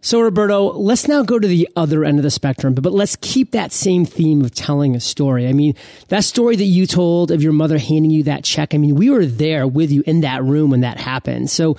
So, 0.00 0.20
Roberto, 0.20 0.72
let's 0.74 1.08
now 1.08 1.22
go 1.22 1.38
to 1.38 1.48
the 1.48 1.68
other 1.74 2.04
end 2.04 2.18
of 2.18 2.22
the 2.22 2.30
spectrum, 2.30 2.72
but, 2.72 2.84
but 2.84 2.92
let's 2.92 3.16
keep 3.20 3.50
that 3.50 3.72
same 3.72 4.04
theme 4.04 4.42
of 4.42 4.54
telling 4.54 4.94
a 4.94 5.00
story. 5.00 5.48
I 5.48 5.52
mean, 5.52 5.74
that 6.08 6.22
story 6.22 6.54
that 6.54 6.64
you 6.64 6.86
told 6.86 7.32
of 7.32 7.42
your 7.42 7.52
mother 7.52 7.78
handing 7.78 8.12
you 8.12 8.22
that 8.24 8.44
check, 8.44 8.74
I 8.74 8.78
mean, 8.78 8.94
we 8.94 9.10
were 9.10 9.26
there 9.26 9.66
with 9.66 9.90
you 9.90 10.04
in 10.06 10.20
that 10.20 10.44
room 10.44 10.70
when 10.70 10.82
that 10.82 10.98
happened. 10.98 11.50
So, 11.50 11.76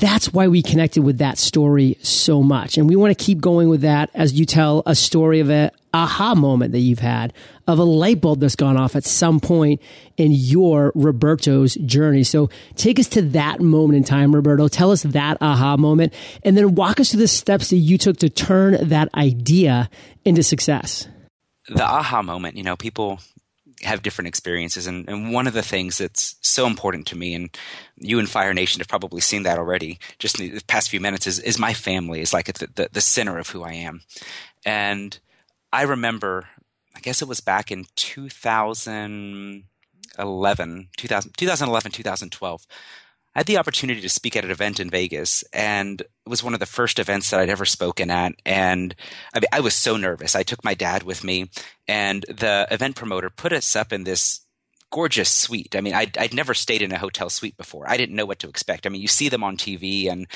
that's 0.00 0.32
why 0.32 0.48
we 0.48 0.62
connected 0.62 1.02
with 1.02 1.18
that 1.18 1.38
story 1.38 1.96
so 2.02 2.42
much. 2.42 2.78
And 2.78 2.88
we 2.88 2.96
want 2.96 3.16
to 3.16 3.24
keep 3.24 3.40
going 3.40 3.68
with 3.68 3.82
that 3.82 4.10
as 4.14 4.32
you 4.32 4.46
tell 4.46 4.82
a 4.86 4.94
story 4.94 5.40
of 5.40 5.50
an 5.50 5.70
aha 5.94 6.34
moment 6.34 6.72
that 6.72 6.80
you've 6.80 6.98
had, 6.98 7.32
of 7.66 7.78
a 7.78 7.84
light 7.84 8.20
bulb 8.20 8.40
that's 8.40 8.56
gone 8.56 8.76
off 8.76 8.96
at 8.96 9.04
some 9.04 9.40
point 9.40 9.80
in 10.16 10.32
your 10.32 10.92
Roberto's 10.94 11.74
journey. 11.74 12.22
So 12.22 12.50
take 12.74 12.98
us 12.98 13.08
to 13.08 13.22
that 13.22 13.60
moment 13.60 13.96
in 13.96 14.04
time, 14.04 14.34
Roberto. 14.34 14.68
Tell 14.68 14.90
us 14.90 15.02
that 15.02 15.38
aha 15.40 15.76
moment 15.76 16.12
and 16.42 16.56
then 16.56 16.74
walk 16.74 17.00
us 17.00 17.10
through 17.10 17.20
the 17.20 17.28
steps 17.28 17.70
that 17.70 17.76
you 17.76 17.98
took 17.98 18.18
to 18.18 18.28
turn 18.28 18.88
that 18.88 19.08
idea 19.14 19.88
into 20.24 20.42
success. 20.42 21.08
The 21.68 21.84
aha 21.84 22.22
moment, 22.22 22.56
you 22.56 22.62
know, 22.62 22.76
people 22.76 23.20
have 23.82 24.02
different 24.02 24.28
experiences. 24.28 24.86
And, 24.86 25.08
and 25.08 25.32
one 25.32 25.46
of 25.46 25.54
the 25.54 25.62
things 25.62 25.98
that's 25.98 26.36
so 26.40 26.66
important 26.66 27.06
to 27.08 27.16
me, 27.16 27.34
and 27.34 27.56
you 27.98 28.18
and 28.18 28.28
Fire 28.28 28.54
Nation 28.54 28.80
have 28.80 28.88
probably 28.88 29.20
seen 29.20 29.44
that 29.44 29.58
already, 29.58 29.98
just 30.18 30.40
in 30.40 30.54
the 30.54 30.62
past 30.66 30.90
few 30.90 31.00
minutes, 31.00 31.26
is, 31.26 31.38
is 31.38 31.58
my 31.58 31.72
family 31.72 32.20
is 32.20 32.32
like 32.32 32.46
the, 32.46 32.68
the, 32.74 32.88
the 32.92 33.00
center 33.00 33.38
of 33.38 33.50
who 33.50 33.62
I 33.62 33.72
am. 33.72 34.02
And 34.64 35.18
I 35.72 35.82
remember, 35.82 36.48
I 36.94 37.00
guess 37.00 37.22
it 37.22 37.28
was 37.28 37.40
back 37.40 37.72
in 37.72 37.86
2011, 37.96 40.88
2000, 40.96 41.36
2011, 41.36 41.92
2012. 41.92 42.66
I 43.34 43.40
had 43.40 43.46
the 43.46 43.58
opportunity 43.58 44.00
to 44.00 44.08
speak 44.08 44.34
at 44.34 44.46
an 44.46 44.50
event 44.50 44.80
in 44.80 44.88
Vegas, 44.88 45.44
and 45.52 46.00
it 46.00 46.08
was 46.26 46.42
one 46.42 46.54
of 46.54 46.60
the 46.60 46.64
first 46.64 46.98
events 46.98 47.28
that 47.28 47.38
I'd 47.38 47.50
ever 47.50 47.66
spoken 47.66 48.10
at. 48.10 48.32
And 48.46 48.94
I, 49.34 49.40
mean, 49.40 49.48
I 49.52 49.60
was 49.60 49.74
so 49.74 49.98
nervous. 49.98 50.34
I 50.34 50.42
took 50.42 50.64
my 50.64 50.72
dad 50.72 51.02
with 51.02 51.22
me, 51.22 51.50
and 51.86 52.24
the 52.28 52.66
event 52.70 52.96
promoter 52.96 53.28
put 53.28 53.52
us 53.52 53.76
up 53.76 53.92
in 53.92 54.04
this 54.04 54.45
gorgeous 54.90 55.30
suite. 55.30 55.74
I 55.76 55.80
mean, 55.80 55.94
I'd, 55.94 56.16
I'd 56.18 56.34
never 56.34 56.54
stayed 56.54 56.82
in 56.82 56.92
a 56.92 56.98
hotel 56.98 57.28
suite 57.30 57.56
before. 57.56 57.88
I 57.88 57.96
didn't 57.96 58.16
know 58.16 58.26
what 58.26 58.38
to 58.40 58.48
expect. 58.48 58.86
I 58.86 58.88
mean, 58.90 59.02
you 59.02 59.08
see 59.08 59.28
them 59.28 59.44
on 59.44 59.56
TV, 59.56 60.10
and 60.10 60.26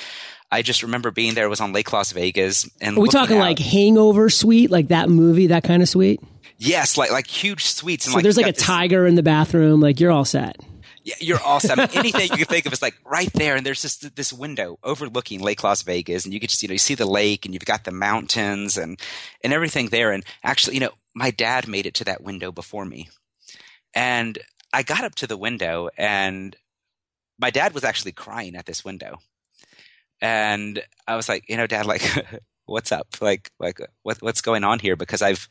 I 0.51 0.63
just 0.63 0.83
remember 0.83 1.11
being 1.11 1.35
there. 1.35 1.47
It 1.47 1.51
was 1.51 1.61
on 1.61 1.73
Lake 1.73 1.93
Las 1.93 2.13
Vegas, 2.13 2.69
and 2.81 2.97
Are 2.97 3.01
we 3.01 3.09
talking 3.09 3.37
out. 3.37 3.41
like 3.41 3.59
Hangover 3.59 4.29
suite, 4.31 4.71
like 4.71 4.89
that 4.89 5.09
movie, 5.09 5.49
that 5.49 5.65
kind 5.65 5.83
of 5.83 5.89
suite? 5.89 6.21
yes, 6.63 6.99
like 6.99 7.11
like 7.11 7.27
huge 7.27 7.65
suites. 7.65 8.05
And 8.07 8.13
So 8.13 8.17
like, 8.19 8.23
there's 8.23 8.37
like 8.37 8.47
a 8.49 8.53
this- 8.53 8.63
tiger 8.63 9.07
in 9.07 9.15
the 9.15 9.23
bathroom. 9.23 9.81
Like 9.81 9.99
you're 10.01 10.11
all 10.13 10.25
set. 10.27 10.57
Yeah, 11.03 11.15
you're 11.19 11.41
awesome. 11.43 11.81
I 11.81 11.87
mean, 11.87 11.97
anything 11.97 12.31
you 12.33 12.37
can 12.37 12.45
think 12.45 12.67
of 12.67 12.75
is 12.75 12.83
like 12.83 12.95
right 13.07 13.33
there, 13.33 13.57
and 13.57 13.65
there's 13.65 13.81
just 13.81 14.15
this 14.17 14.35
window 14.35 14.79
overlooking 14.85 15.41
Lake 15.41 15.65
Las 15.65 15.81
Vegas, 15.83 16.27
and 16.27 16.35
you 16.35 16.41
can 16.41 16.49
just 16.51 16.63
you 16.63 16.69
know 16.69 16.75
you 16.75 16.79
see 16.79 16.95
the 16.95 17.07
lake, 17.07 17.47
and 17.47 17.55
you've 17.55 17.65
got 17.65 17.85
the 17.85 17.91
mountains, 17.91 18.77
and 18.77 19.01
and 19.43 19.55
everything 19.55 19.89
there. 19.89 20.13
And 20.13 20.23
actually, 20.45 20.75
you 20.75 20.81
know, 20.81 20.91
my 21.15 21.31
dad 21.31 21.67
made 21.67 21.87
it 21.87 21.95
to 21.95 22.05
that 22.05 22.23
window 22.23 22.53
before 22.53 22.85
me, 22.85 23.09
and 23.95 24.39
I 24.73 24.83
got 24.83 25.05
up 25.05 25.15
to 25.17 25.27
the 25.27 25.37
window, 25.37 25.89
and 25.97 26.57
my 27.39 27.51
dad 27.51 27.75
was 27.75 27.85
actually 27.85 28.13
crying 28.13 28.55
at 28.55 28.67
this 28.67 28.85
window, 28.85 29.19
and 30.21 30.83
I 31.07 31.17
was 31.17 31.29
like, 31.29 31.49
you 31.49 31.57
know, 31.57 31.67
Dad, 31.67 31.87
like, 31.87 32.03
what's 32.67 32.93
up? 32.93 33.09
Like, 33.21 33.51
like 33.59 33.81
what 34.03 34.23
what's 34.23 34.41
going 34.41 34.65
on 34.65 34.79
here? 34.79 34.97
Because 34.97 35.23
I've 35.23 35.49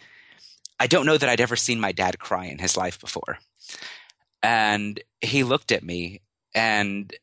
I 0.79 0.87
don't 0.87 1.05
know 1.05 1.17
that 1.17 1.29
I'd 1.29 1.41
ever 1.41 1.55
seen 1.55 1.79
my 1.79 1.91
dad 1.91 2.19
cry 2.19 2.45
in 2.45 2.59
his 2.59 2.77
life 2.77 2.99
before. 2.99 3.39
And 4.41 5.01
he 5.19 5.43
looked 5.43 5.71
at 5.71 5.83
me 5.83 6.21
and 6.55 7.13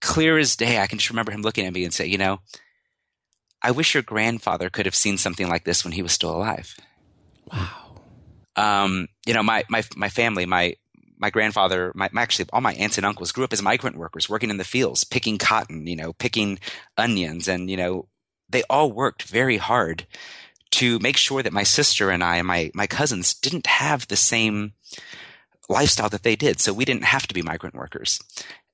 clear 0.00 0.38
as 0.38 0.54
day, 0.54 0.78
I 0.78 0.86
can 0.86 0.98
just 0.98 1.10
remember 1.10 1.32
him 1.32 1.42
looking 1.42 1.66
at 1.66 1.72
me 1.72 1.84
and 1.84 1.92
say, 1.92 2.06
you 2.06 2.18
know, 2.18 2.40
I 3.60 3.72
wish 3.72 3.94
your 3.94 4.02
grandfather 4.04 4.70
could 4.70 4.86
have 4.86 4.94
seen 4.94 5.18
something 5.18 5.48
like 5.48 5.64
this 5.64 5.84
when 5.84 5.92
he 5.92 6.02
was 6.02 6.12
still 6.12 6.34
alive. 6.34 6.76
Wow. 7.52 7.81
Um, 8.56 9.08
you 9.26 9.34
know, 9.34 9.42
my, 9.42 9.64
my, 9.68 9.82
my 9.96 10.08
family, 10.08 10.46
my, 10.46 10.76
my 11.22 11.30
grandfather, 11.30 11.92
my, 11.94 12.10
my 12.12 12.20
actually 12.20 12.48
all 12.52 12.60
my 12.60 12.74
aunts 12.74 12.98
and 12.98 13.06
uncles 13.06 13.30
grew 13.30 13.44
up 13.44 13.52
as 13.52 13.62
migrant 13.62 13.96
workers, 13.96 14.28
working 14.28 14.50
in 14.50 14.56
the 14.56 14.64
fields, 14.64 15.04
picking 15.04 15.38
cotton, 15.38 15.86
you 15.86 15.94
know, 15.94 16.12
picking 16.12 16.58
onions, 16.98 17.46
and 17.46 17.70
you 17.70 17.76
know, 17.76 18.08
they 18.50 18.64
all 18.68 18.90
worked 18.90 19.22
very 19.22 19.56
hard 19.56 20.04
to 20.72 20.98
make 20.98 21.16
sure 21.16 21.42
that 21.42 21.52
my 21.52 21.62
sister 21.62 22.10
and 22.10 22.24
I 22.24 22.36
and 22.36 22.48
my 22.48 22.72
my 22.74 22.88
cousins 22.88 23.34
didn't 23.34 23.68
have 23.68 24.08
the 24.08 24.16
same 24.16 24.72
lifestyle 25.68 26.08
that 26.08 26.24
they 26.24 26.34
did, 26.34 26.58
so 26.58 26.72
we 26.72 26.84
didn't 26.84 27.04
have 27.04 27.28
to 27.28 27.34
be 27.34 27.40
migrant 27.40 27.76
workers. 27.76 28.18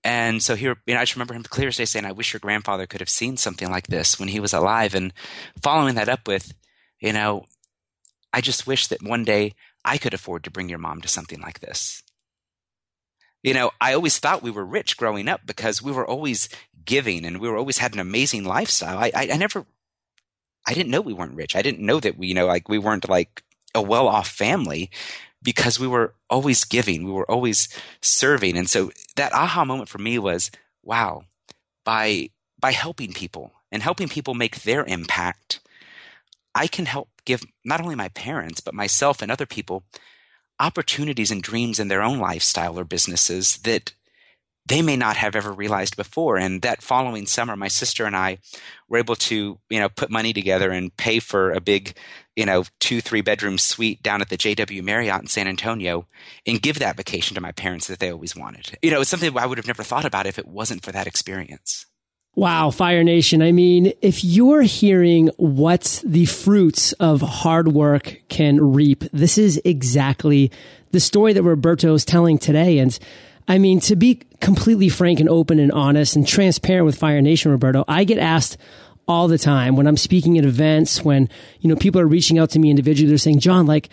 And 0.03 0.43
so 0.43 0.55
here, 0.55 0.77
you 0.87 0.95
know, 0.95 1.01
I 1.01 1.03
just 1.03 1.17
remember 1.17 1.35
him 1.35 1.43
clear 1.43 1.69
as 1.69 1.77
day 1.77 1.85
saying, 1.85 2.07
"I 2.07 2.13
wish 2.13 2.33
your 2.33 2.41
grandfather 2.41 2.87
could 2.87 3.03
have 3.03 3.11
seen 3.11 3.37
something 3.37 3.71
like 3.71 3.89
this 3.89 4.19
when 4.19 4.29
he 4.29 4.41
was 4.41 4.55
alive." 4.55 4.95
And 4.95 5.13
following 5.63 5.97
that 5.97 6.09
up 6.09 6.27
with, 6.27 6.55
you 6.99 7.13
know, 7.13 7.45
I 8.33 8.41
just 8.41 8.67
wish 8.67 8.87
that 8.87 9.03
one 9.03 9.25
day 9.25 9.55
I 9.89 9.99
could 9.99 10.15
afford 10.15 10.45
to 10.45 10.51
bring 10.51 10.69
your 10.69 10.79
mom 10.79 11.01
to 11.01 11.09
something 11.09 11.41
like 11.41 11.61
this. 11.61 12.03
You 13.43 13.55
know, 13.55 13.71
I 13.81 13.95
always 13.95 14.19
thought 14.19 14.43
we 14.43 14.51
were 14.51 14.65
rich 14.65 14.97
growing 14.97 15.29
up 15.29 15.43
because 15.47 15.81
we 15.81 15.93
were 15.93 16.07
always 16.07 16.49
giving 16.85 17.25
and 17.25 17.39
we 17.39 17.49
were 17.49 17.57
always 17.57 17.79
had 17.79 17.95
an 17.95 18.01
amazing 18.01 18.45
lifestyle. 18.45 18.99
I, 18.99 19.11
I, 19.15 19.29
I 19.33 19.37
never, 19.37 19.65
I 20.67 20.75
didn't 20.75 20.91
know 20.91 21.01
we 21.01 21.13
weren't 21.15 21.37
rich. 21.37 21.57
I 21.57 21.63
didn't 21.63 21.87
know 21.87 22.01
that 22.01 22.19
we, 22.19 22.27
you 22.27 22.35
know, 22.35 22.47
like 22.47 22.69
we 22.69 22.79
weren't 22.79 23.09
like 23.09 23.43
a 23.75 23.81
well 23.81 24.09
off 24.09 24.29
family 24.29 24.91
because 25.43 25.81
we 25.81 25.87
were 25.87 26.15
always 26.29 26.65
giving. 26.65 27.05
We 27.05 27.13
were 27.13 27.31
always 27.31 27.69
serving. 28.03 28.59
And 28.59 28.69
so 28.69 28.91
that 29.17 29.33
aha 29.33 29.65
moment 29.65 29.89
for 29.89 29.99
me 29.99 30.19
was, 30.19 30.51
wow, 30.83 31.23
by, 31.85 32.31
by 32.61 32.73
helping 32.73 33.13
people 33.13 33.53
and 33.71 33.83
helping 33.83 34.09
people 34.09 34.35
make 34.35 34.63
their 34.63 34.85
impact, 34.85 35.61
I 36.55 36.67
can 36.67 36.87
help 36.87 37.09
give 37.25 37.45
not 37.65 37.81
only 37.81 37.95
my 37.95 38.09
parents, 38.09 38.61
but 38.61 38.75
myself 38.75 39.23
and 39.23 39.31
other 39.31 39.47
people 39.47 39.85
opportunities 40.61 41.31
and 41.31 41.43
dreams 41.43 41.79
in 41.79 41.89
their 41.89 42.03
own 42.03 42.19
lifestyle 42.19 42.79
or 42.79 42.85
businesses 42.85 43.59
that 43.59 43.93
they 44.67 44.83
may 44.83 44.97
not 44.97 45.17
have 45.17 45.35
ever 45.35 45.51
realized 45.51 45.97
before. 45.97 46.37
And 46.37 46.61
that 46.63 46.83
following 46.83 47.27
summer, 47.27 47.57
my 47.57 47.69
sister 47.69 48.05
and 48.05 48.15
I 48.15 48.39
were 48.89 48.99
able 48.99 49.17
to, 49.17 49.59
you 49.71 49.81
know, 49.81 49.89
put 49.89 50.11
money 50.11 50.33
together 50.33 50.71
and 50.71 50.95
pay 50.97 51.21
for 51.21 51.53
a 51.53 51.61
big, 51.61 51.97
you 52.37 52.45
know, 52.45 52.65
two, 52.79 53.01
three 53.01 53.23
bedroom 53.23 53.57
suite 53.57 54.03
down 54.03 54.21
at 54.21 54.29
the 54.29 54.37
JW 54.37 54.83
Marriott 54.83 55.23
in 55.23 55.27
San 55.27 55.49
Antonio 55.49 56.07
and 56.47 56.61
give 56.61 56.79
that 56.81 56.97
vacation 56.97 57.35
to 57.35 57.41
my 57.41 57.53
parents 57.53 57.87
that 57.87 57.99
they 57.99 58.13
always 58.13 58.37
wanted. 58.37 58.77
You 58.83 58.91
know, 58.91 59.01
it's 59.01 59.11
something 59.11 59.37
I 59.39 59.47
would 59.47 59.59
have 59.59 59.67
never 59.67 59.83
thought 59.83 60.05
about 60.05 60.27
if 60.27 60.39
it 60.39 60.47
wasn't 60.47 60.85
for 60.85 60.93
that 60.93 61.07
experience. 61.07 61.87
Wow, 62.39 62.71
Fire 62.71 63.03
Nation. 63.03 63.43
I 63.43 63.51
mean, 63.51 63.93
if 64.01 64.23
you're 64.23 64.63
hearing 64.63 65.27
what 65.39 66.01
the 66.07 66.25
fruits 66.25 66.93
of 66.93 67.21
hard 67.21 67.67
work 67.67 68.23
can 68.29 68.75
reap, 68.75 69.03
this 69.13 69.39
is 69.39 69.61
exactly 69.65 70.53
the 70.93 71.01
story 71.01 71.33
that 71.33 71.43
Roberto 71.43 71.93
is 71.95 72.05
telling 72.05 72.39
today. 72.39 72.79
And 72.79 72.97
I 73.49 73.59
mean, 73.59 73.81
to 73.81 73.97
be 73.97 74.21
completely 74.41 74.89
frank 74.89 75.19
and 75.19 75.29
open 75.29 75.59
and 75.59 75.73
honest 75.73 76.15
and 76.15 76.25
transparent 76.25 76.87
with 76.87 76.97
Fire 76.97 77.21
Nation, 77.21 77.51
Roberto, 77.51 77.85
I 77.89 78.05
get 78.05 78.19
asked 78.19 78.57
all 79.09 79.27
the 79.27 79.37
time 79.37 79.75
when 79.75 79.89
I'm 79.89 79.97
speaking 79.97 80.39
at 80.39 80.45
events, 80.45 81.03
when, 81.03 81.29
you 81.59 81.69
know, 81.69 81.75
people 81.75 82.01
are 82.01 82.07
reaching 82.07 82.39
out 82.39 82.51
to 82.51 82.61
me 82.61 82.71
individually, 82.71 83.09
they're 83.09 83.19
saying, 83.19 83.41
John, 83.41 83.67
like, 83.67 83.89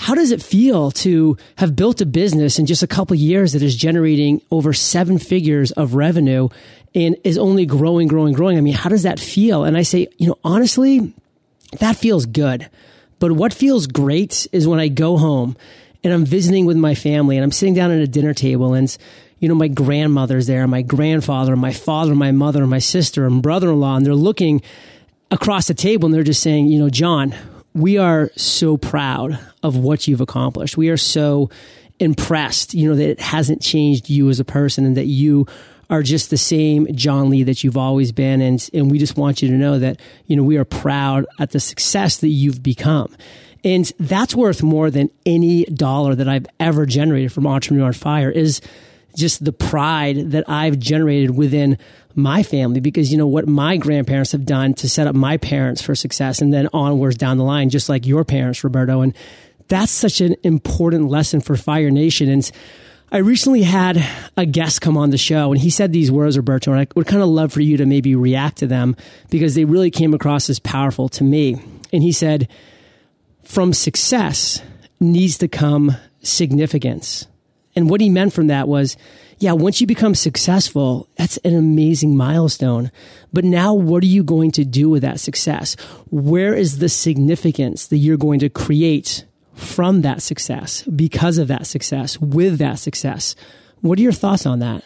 how 0.00 0.14
does 0.14 0.30
it 0.30 0.40
feel 0.40 0.92
to 0.92 1.36
have 1.56 1.74
built 1.74 2.00
a 2.00 2.06
business 2.06 2.60
in 2.60 2.66
just 2.66 2.84
a 2.84 2.86
couple 2.86 3.16
years 3.16 3.52
that 3.54 3.62
is 3.62 3.74
generating 3.74 4.40
over 4.48 4.72
seven 4.72 5.18
figures 5.18 5.72
of 5.72 5.94
revenue 5.94 6.48
and 6.94 7.16
is 7.24 7.38
only 7.38 7.66
growing, 7.66 8.08
growing, 8.08 8.34
growing? 8.34 8.58
I 8.58 8.60
mean, 8.60 8.74
how 8.74 8.88
does 8.88 9.02
that 9.02 9.20
feel? 9.20 9.64
And 9.64 9.76
I 9.76 9.82
say, 9.82 10.08
you 10.18 10.28
know, 10.28 10.38
honestly, 10.44 11.14
that 11.80 11.96
feels 11.96 12.26
good. 12.26 12.68
But 13.18 13.32
what 13.32 13.52
feels 13.52 13.86
great 13.86 14.46
is 14.52 14.66
when 14.66 14.80
I 14.80 14.88
go 14.88 15.16
home 15.16 15.56
and 16.04 16.12
I'm 16.12 16.24
visiting 16.24 16.66
with 16.66 16.76
my 16.76 16.94
family 16.94 17.36
and 17.36 17.44
I'm 17.44 17.52
sitting 17.52 17.74
down 17.74 17.90
at 17.90 18.00
a 18.00 18.06
dinner 18.06 18.34
table 18.34 18.74
and 18.74 18.96
you 19.40 19.48
know, 19.48 19.54
my 19.54 19.68
grandmother's 19.68 20.48
there, 20.48 20.62
and 20.62 20.70
my 20.70 20.82
grandfather, 20.82 21.52
and 21.52 21.60
my 21.60 21.72
father, 21.72 22.10
and 22.10 22.18
my 22.18 22.32
mother, 22.32 22.60
and 22.60 22.70
my 22.70 22.80
sister, 22.80 23.24
and 23.24 23.40
brother 23.40 23.70
in 23.70 23.78
law, 23.78 23.96
and 23.96 24.04
they're 24.04 24.14
looking 24.14 24.62
across 25.30 25.68
the 25.68 25.74
table 25.74 26.06
and 26.06 26.14
they're 26.14 26.22
just 26.22 26.42
saying, 26.42 26.66
you 26.66 26.78
know, 26.78 26.90
John, 26.90 27.34
we 27.74 27.98
are 27.98 28.30
so 28.36 28.76
proud 28.76 29.38
of 29.62 29.76
what 29.76 30.08
you've 30.08 30.20
accomplished. 30.20 30.76
We 30.76 30.88
are 30.88 30.96
so 30.96 31.50
impressed, 32.00 32.74
you 32.74 32.88
know, 32.88 32.96
that 32.96 33.10
it 33.10 33.20
hasn't 33.20 33.60
changed 33.60 34.08
you 34.08 34.28
as 34.30 34.40
a 34.40 34.44
person 34.44 34.86
and 34.86 34.96
that 34.96 35.06
you 35.06 35.46
are 35.90 36.02
just 36.02 36.30
the 36.30 36.36
same 36.36 36.86
John 36.94 37.30
Lee 37.30 37.42
that 37.44 37.64
you've 37.64 37.76
always 37.76 38.12
been. 38.12 38.40
And, 38.40 38.68
and 38.74 38.90
we 38.90 38.98
just 38.98 39.16
want 39.16 39.40
you 39.42 39.48
to 39.48 39.54
know 39.54 39.78
that, 39.78 40.00
you 40.26 40.36
know, 40.36 40.42
we 40.42 40.58
are 40.58 40.64
proud 40.64 41.26
at 41.38 41.50
the 41.50 41.60
success 41.60 42.18
that 42.18 42.28
you've 42.28 42.62
become. 42.62 43.14
And 43.64 43.90
that's 43.98 44.34
worth 44.34 44.62
more 44.62 44.90
than 44.90 45.10
any 45.26 45.64
dollar 45.64 46.14
that 46.14 46.28
I've 46.28 46.46
ever 46.60 46.86
generated 46.86 47.32
from 47.32 47.46
Entrepreneur 47.46 47.86
on 47.86 47.92
Fire 47.92 48.30
is 48.30 48.60
just 49.16 49.44
the 49.44 49.52
pride 49.52 50.30
that 50.30 50.48
I've 50.48 50.78
generated 50.78 51.36
within 51.36 51.76
my 52.14 52.42
family 52.42 52.80
because 52.80 53.10
you 53.10 53.18
know 53.18 53.26
what 53.26 53.48
my 53.48 53.76
grandparents 53.76 54.32
have 54.32 54.44
done 54.44 54.74
to 54.74 54.88
set 54.88 55.06
up 55.06 55.14
my 55.14 55.36
parents 55.36 55.82
for 55.82 55.94
success 55.94 56.40
and 56.40 56.52
then 56.52 56.68
onwards 56.72 57.16
down 57.16 57.38
the 57.38 57.44
line, 57.44 57.70
just 57.70 57.88
like 57.88 58.06
your 58.06 58.24
parents, 58.24 58.62
Roberto. 58.62 59.00
And 59.00 59.14
that's 59.68 59.92
such 59.92 60.20
an 60.20 60.36
important 60.42 61.08
lesson 61.08 61.40
for 61.40 61.56
Fire 61.56 61.90
Nation. 61.90 62.28
And 62.28 62.50
I 63.10 63.18
recently 63.18 63.62
had 63.62 64.04
a 64.36 64.44
guest 64.44 64.82
come 64.82 64.98
on 64.98 65.08
the 65.08 65.16
show 65.16 65.50
and 65.50 65.58
he 65.58 65.70
said 65.70 65.92
these 65.92 66.12
words, 66.12 66.36
Roberto, 66.36 66.72
and 66.72 66.80
I 66.80 66.86
would 66.94 67.06
kind 67.06 67.22
of 67.22 67.30
love 67.30 67.54
for 67.54 67.62
you 67.62 67.78
to 67.78 67.86
maybe 67.86 68.14
react 68.14 68.58
to 68.58 68.66
them 68.66 68.96
because 69.30 69.54
they 69.54 69.64
really 69.64 69.90
came 69.90 70.12
across 70.12 70.50
as 70.50 70.58
powerful 70.58 71.08
to 71.10 71.24
me. 71.24 71.54
And 71.90 72.02
he 72.02 72.12
said, 72.12 72.48
from 73.44 73.72
success 73.72 74.60
needs 75.00 75.38
to 75.38 75.48
come 75.48 75.96
significance. 76.20 77.26
And 77.74 77.88
what 77.88 78.02
he 78.02 78.10
meant 78.10 78.34
from 78.34 78.48
that 78.48 78.68
was, 78.68 78.98
yeah, 79.38 79.52
once 79.52 79.80
you 79.80 79.86
become 79.86 80.14
successful, 80.14 81.08
that's 81.16 81.38
an 81.38 81.56
amazing 81.56 82.14
milestone. 82.14 82.90
But 83.32 83.44
now 83.44 83.72
what 83.72 84.02
are 84.02 84.06
you 84.06 84.22
going 84.22 84.50
to 84.52 84.66
do 84.66 84.90
with 84.90 85.00
that 85.00 85.18
success? 85.18 85.76
Where 86.10 86.54
is 86.54 86.78
the 86.78 86.90
significance 86.90 87.86
that 87.86 87.98
you're 87.98 88.18
going 88.18 88.40
to 88.40 88.50
create 88.50 89.24
from 89.58 90.02
that 90.02 90.22
success, 90.22 90.82
because 90.84 91.38
of 91.38 91.48
that 91.48 91.66
success, 91.66 92.18
with 92.20 92.58
that 92.58 92.78
success? 92.78 93.34
What 93.80 93.98
are 93.98 94.02
your 94.02 94.12
thoughts 94.12 94.46
on 94.46 94.60
that? 94.60 94.84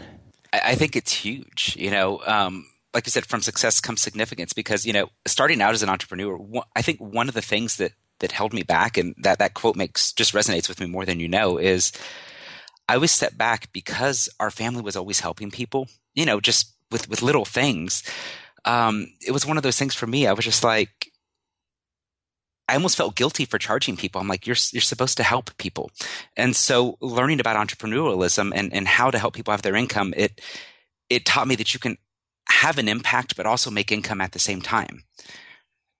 I, 0.53 0.75
think 0.75 0.97
it's 0.97 1.13
huge. 1.13 1.77
You 1.79 1.91
know, 1.91 2.21
um, 2.27 2.67
like 2.95 3.07
you 3.07 3.11
said, 3.11 3.27
from 3.27 3.43
success 3.43 3.81
comes 3.81 4.01
significance 4.01 4.53
because, 4.53 4.85
you 4.85 4.93
know, 4.93 5.09
starting 5.27 5.63
out 5.63 5.75
as 5.75 5.83
an 5.83 5.89
entrepreneur, 5.89 6.39
I 6.75 6.83
think 6.83 6.99
one 7.01 7.29
of 7.29 7.35
the 7.35 7.43
things 7.43 7.77
that, 7.77 7.93
that 8.21 8.33
held 8.33 8.53
me 8.53 8.63
back 8.63 8.97
and 8.97 9.15
that, 9.19 9.39
that 9.39 9.55
quote 9.55 9.77
makes 9.77 10.13
just 10.13 10.35
resonates 10.35 10.69
with 10.69 10.81
me 10.81 10.87
more 10.87 11.05
than 11.05 11.21
you 11.21 11.29
know 11.29 11.59
is, 11.59 11.93
I 12.89 12.99
was 12.99 13.11
set 13.11 13.39
back 13.39 13.73
because 13.73 14.29
our 14.41 14.51
family 14.51 14.83
was 14.83 14.97
always 14.97 15.21
helping 15.21 15.51
people, 15.51 15.89
you 16.15 16.27
know, 16.27 16.41
just 16.41 16.73
with, 16.91 17.09
with 17.09 17.23
little 17.23 17.45
things. 17.45 18.03
Um, 18.65 19.07
it 19.27 19.33
was 19.33 19.47
one 19.47 19.57
of 19.57 19.63
those 19.63 19.79
things 19.79 19.95
for 19.95 20.07
me. 20.07 20.27
I 20.27 20.33
was 20.33 20.45
just 20.45 20.65
like, 20.65 21.12
I 22.69 22.75
almost 22.75 22.97
felt 22.97 23.17
guilty 23.17 23.45
for 23.45 23.59
charging 23.59 23.97
people. 23.97 24.21
I'm 24.21 24.29
like, 24.29 24.47
you're 24.47 24.57
you're 24.73 24.81
supposed 24.81 25.17
to 25.17 25.23
help 25.23 25.57
people, 25.59 25.91
and 26.37 26.55
so 26.55 26.97
learning 27.01 27.41
about 27.41 27.57
entrepreneurialism 27.57 28.53
and 28.55 28.73
and 28.73 28.89
how 28.89 29.11
to 29.11 29.19
help 29.19 29.35
people 29.35 29.53
have 29.53 29.63
their 29.63 29.77
income, 29.77 30.15
it 30.17 30.41
it 31.11 31.27
taught 31.27 31.49
me 31.49 31.57
that 31.57 31.75
you 31.75 31.81
can 31.81 31.99
have 32.49 32.79
an 32.79 32.89
impact 32.89 33.37
but 33.37 33.47
also 33.47 33.71
make 33.71 33.93
income 33.93 34.21
at 34.21 34.33
the 34.33 34.39
same 34.39 34.61
time. 34.61 35.05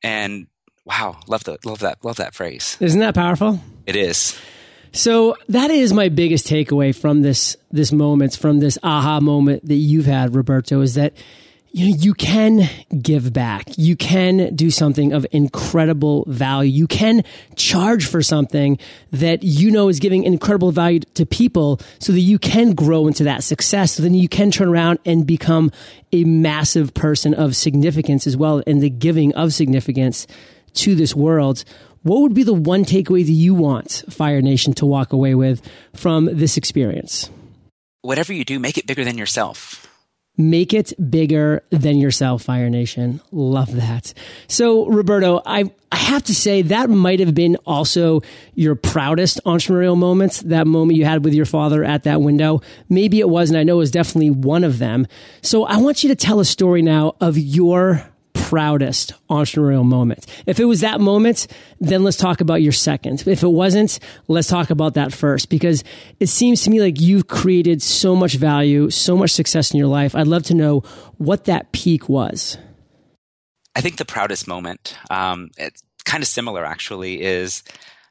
And 0.03 0.47
wow, 0.85 1.19
love 1.27 1.45
the 1.45 1.59
love 1.65 1.81
that 1.81 2.05
love 2.05 2.17
that 2.17 2.35
phrase. 2.35 2.77
Isn't 2.81 3.01
that 3.01 3.15
powerful? 3.15 3.61
It 3.87 3.97
is. 3.97 4.39
So 4.93 5.37
that 5.49 5.71
is 5.71 5.93
my 5.93 6.11
biggest 6.11 6.47
takeaway 6.47 6.95
from 6.95 7.23
this 7.23 7.57
this 7.71 7.93
moment, 7.93 8.37
from 8.37 8.61
this 8.61 8.79
aha 8.83 9.21
moment 9.21 9.67
that 9.67 9.75
you've 9.75 10.07
had, 10.07 10.35
Roberto, 10.35 10.81
is 10.83 10.95
that 10.95 11.15
you 11.73 11.89
know, 11.89 11.97
you 11.99 12.13
can 12.13 12.69
give 13.01 13.33
back. 13.33 13.65
You 13.79 13.97
can 13.97 14.55
do 14.55 14.71
something 14.71 15.13
of 15.15 15.27
incredible 15.33 16.25
value. 16.29 16.71
You 16.71 16.87
can 16.87 17.25
charge 17.57 18.07
for 18.07 18.23
something 18.23 18.79
that 19.11 19.43
you 19.43 19.71
know 19.71 19.89
is 19.89 19.99
giving 19.99 20.25
incredible 20.25 20.71
value 20.71 21.01
to 21.15 21.25
people 21.25 21.81
so 21.99 22.13
that 22.13 22.21
you 22.21 22.39
can 22.39 22.75
grow 22.75 23.07
into 23.07 23.25
that 23.25 23.43
success. 23.43 23.93
So 23.93 24.03
then 24.03 24.13
you 24.13 24.29
can 24.29 24.51
turn 24.51 24.69
around 24.69 24.99
and 25.07 25.27
become 25.27 25.73
a 26.13 26.25
massive 26.25 26.93
person 26.93 27.33
of 27.33 27.57
significance 27.57 28.27
as 28.27 28.37
well 28.37 28.59
in 28.61 28.81
the 28.81 28.91
giving 28.91 29.35
of 29.35 29.55
significance 29.55 30.27
to 30.75 30.95
this 30.95 31.15
world. 31.15 31.65
What 32.03 32.21
would 32.21 32.35
be 32.35 32.43
the 32.43 32.53
one 32.53 32.85
takeaway 32.85 33.25
that 33.25 33.33
you 33.33 33.55
want 33.55 34.05
Fire 34.11 34.43
Nation 34.43 34.75
to 34.75 34.87
walk 34.87 35.15
away 35.15 35.35
with 35.35 35.67
from 35.95 36.29
this 36.31 36.59
experience? 36.59 37.31
Whatever 38.03 38.35
you 38.35 38.45
do, 38.45 38.59
make 38.59 38.77
it 38.77 38.87
bigger 38.87 39.05
than 39.05 39.17
yourself 39.17 39.89
Make 40.39 40.73
it 40.73 40.95
bigger 41.11 41.63
than 41.69 41.99
yourself, 41.99 42.45
Fire 42.45 42.71
Nation. 42.71 43.21
Love 43.33 43.77
that. 43.77 44.15
So, 44.49 44.87
Roberto, 44.87 45.43
I, 45.45 45.71
I 45.91 45.97
have 45.97 46.23
to 46.25 46.35
say 46.35 46.63
that 46.63 46.89
might 46.89 47.21
have 47.21 47.35
been 47.35 47.57
also 47.67 48.23
your 48.55 48.75
proudest 48.75 49.41
entrepreneurial 49.45 49.97
moments, 49.97 50.41
that 50.41 50.67
moment 50.67 50.97
you 50.97 51.05
had 51.05 51.23
with 51.23 51.35
your 51.35 51.45
father 51.45 51.85
at 51.85 52.05
that 52.05 52.23
window. 52.23 52.63
Maybe 52.89 53.21
it 53.21 53.29
was, 53.29 53.51
and 53.51 53.59
I 53.59 53.63
know 53.63 53.75
it 53.75 53.79
was 53.79 53.91
definitely 53.91 54.31
one 54.31 54.65
of 54.65 54.79
them. 54.79 55.07
So 55.43 55.65
I 55.65 55.77
want 55.77 56.03
you 56.03 56.09
to 56.09 56.17
tell 56.17 56.41
a 56.41 56.47
story 56.47 56.81
now 56.81 57.15
of 57.21 57.37
your 57.37 58.03
proudest 58.33 59.15
entrepreneurial 59.31 59.85
moment? 59.85 60.27
If 60.47 60.61
it 60.61 60.65
was 60.65 60.81
that 60.81 61.01
moment, 61.01 61.47
then 61.81 62.05
let's 62.05 62.17
talk 62.17 62.41
about 62.41 62.63
your 62.63 62.73
second. 62.73 63.27
If 63.27 63.43
it 63.43 63.49
wasn't, 63.49 63.99
let's 64.29 64.49
talk 64.49 64.71
about 64.71 64.95
that 64.95 65.13
first 65.13 65.49
because 65.49 65.85
it 66.21 66.29
seems 66.29 66.63
to 66.63 66.71
me 66.71 66.81
like 66.81 67.01
you've 67.01 67.29
created 67.29 67.83
so 67.83 68.15
much 68.15 68.35
value, 68.35 68.91
so 68.91 69.17
much 69.17 69.31
success 69.31 69.73
in 69.73 69.79
your 69.79 69.89
life. 69.89 70.15
I'd 70.15 70.27
love 70.27 70.45
to 70.45 70.55
know 70.55 70.81
what 71.19 71.45
that 71.45 71.73
peak 71.73 72.09
was. 72.09 72.59
I 73.75 73.81
think 73.81 73.97
the 73.97 74.05
proudest 74.05 74.47
moment, 74.47 74.97
um, 75.11 75.51
it's 75.57 75.83
kind 76.05 76.23
of 76.23 76.29
similar 76.29 76.65
actually, 76.65 77.23
is 77.23 77.63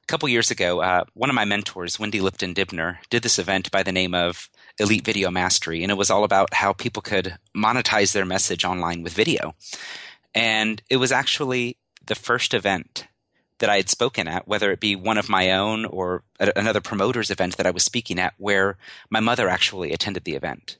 a 0.04 0.08
couple 0.08 0.28
years 0.28 0.52
ago, 0.52 0.82
uh, 0.82 1.04
one 1.14 1.30
of 1.30 1.36
my 1.36 1.46
mentors, 1.46 2.00
Wendy 2.00 2.20
Lipton 2.20 2.54
Dibner, 2.54 2.98
did 3.10 3.24
this 3.24 3.38
event 3.38 3.70
by 3.72 3.84
the 3.84 3.92
name 3.92 4.16
of 4.16 4.50
Elite 4.80 5.06
Video 5.06 5.30
Mastery, 5.30 5.84
and 5.84 5.92
it 5.92 5.96
was 5.96 6.10
all 6.10 6.24
about 6.24 6.54
how 6.54 6.74
people 6.74 7.02
could 7.02 7.38
monetize 7.56 8.14
their 8.14 8.26
message 8.26 8.66
online 8.66 9.04
with 9.04 9.14
video. 9.14 9.54
And 10.34 10.82
it 10.90 10.98
was 10.98 11.12
actually 11.12 11.78
the 12.06 12.16
first 12.16 12.54
event 12.54 13.08
that 13.60 13.70
I 13.70 13.78
had 13.78 13.90
spoken 13.90 14.28
at, 14.28 14.48
whether 14.48 14.72
it 14.72 14.80
be 14.80 14.96
one 14.96 15.18
of 15.18 15.30
my 15.30 15.52
own 15.52 15.86
or 15.86 16.24
another 16.40 16.82
promoter's 16.82 17.30
event 17.30 17.58
that 17.58 17.68
I 17.68 17.72
was 17.72 17.84
speaking 17.84 18.20
at, 18.20 18.34
where 18.38 18.78
my 19.10 19.20
mother 19.20 19.48
actually 19.48 19.94
attended 19.94 20.24
the 20.24 20.36
event. 20.36 20.78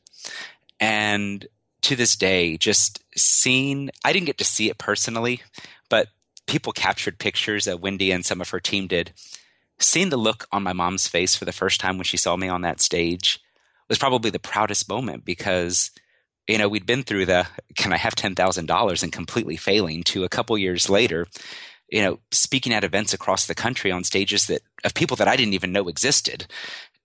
And 0.80 1.46
to 1.84 1.96
this 1.96 2.16
day, 2.16 2.58
just 2.58 3.04
seeing, 3.16 3.92
I 4.04 4.14
didn't 4.14 4.26
get 4.26 4.38
to 4.40 4.44
see 4.44 4.70
it 4.70 4.78
personally, 4.78 5.42
but 5.90 6.08
people 6.48 6.74
captured 6.74 7.20
pictures 7.20 7.66
that 7.66 7.80
Wendy 7.80 8.12
and 8.12 8.26
some 8.26 8.42
of 8.42 8.50
her 8.50 8.60
team 8.60 8.88
did. 8.88 9.14
Seeing 9.80 10.10
the 10.10 10.18
look 10.18 10.48
on 10.52 10.64
my 10.64 10.74
mom's 10.74 11.08
face 11.08 11.36
for 11.36 11.46
the 11.46 11.52
first 11.52 11.80
time 11.80 11.98
when 11.98 12.04
she 12.04 12.18
saw 12.18 12.36
me 12.36 12.48
on 12.48 12.62
that 12.62 12.82
stage 12.82 13.40
was 13.88 13.98
probably 13.98 14.30
the 14.30 14.40
proudest 14.40 14.88
moment 14.90 15.26
because 15.26 15.92
you 16.48 16.58
know, 16.58 16.68
we'd 16.68 16.86
been 16.86 17.04
through 17.04 17.26
the 17.26 17.48
can 17.76 17.94
I 17.94 17.98
have 17.98 18.16
$10,000 18.16 19.04
and 19.04 19.12
completely 19.12 19.58
failing 19.58 20.04
to 20.04 20.24
a 20.24 20.30
couple 20.30 20.58
years 20.58 20.90
later, 20.90 21.28
you 21.90 22.02
know, 22.02 22.20
speaking 22.32 22.74
at 22.74 22.84
events 22.84 23.14
across 23.14 23.46
the 23.46 23.56
country 23.56 23.92
on 23.92 24.04
stages 24.04 24.48
that 24.48 24.62
of 24.84 24.94
people 24.94 25.18
that 25.18 25.28
I 25.28 25.36
didn't 25.36 25.54
even 25.54 25.72
know 25.72 25.88
existed. 25.88 26.48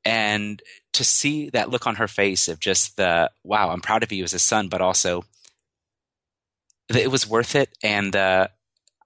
And 0.04 0.62
to 0.92 1.04
see 1.04 1.50
that 1.50 1.70
look 1.70 1.86
on 1.86 1.96
her 1.96 2.08
face 2.08 2.48
of 2.48 2.60
just 2.60 2.96
the 2.96 3.30
wow, 3.42 3.70
I'm 3.70 3.80
proud 3.80 4.02
of 4.02 4.12
you 4.12 4.24
as 4.24 4.34
a 4.34 4.38
son, 4.38 4.68
but 4.68 4.80
also 4.80 5.24
that 6.88 7.02
it 7.02 7.10
was 7.10 7.28
worth 7.28 7.54
it. 7.56 7.76
And 7.82 8.14
uh, 8.14 8.48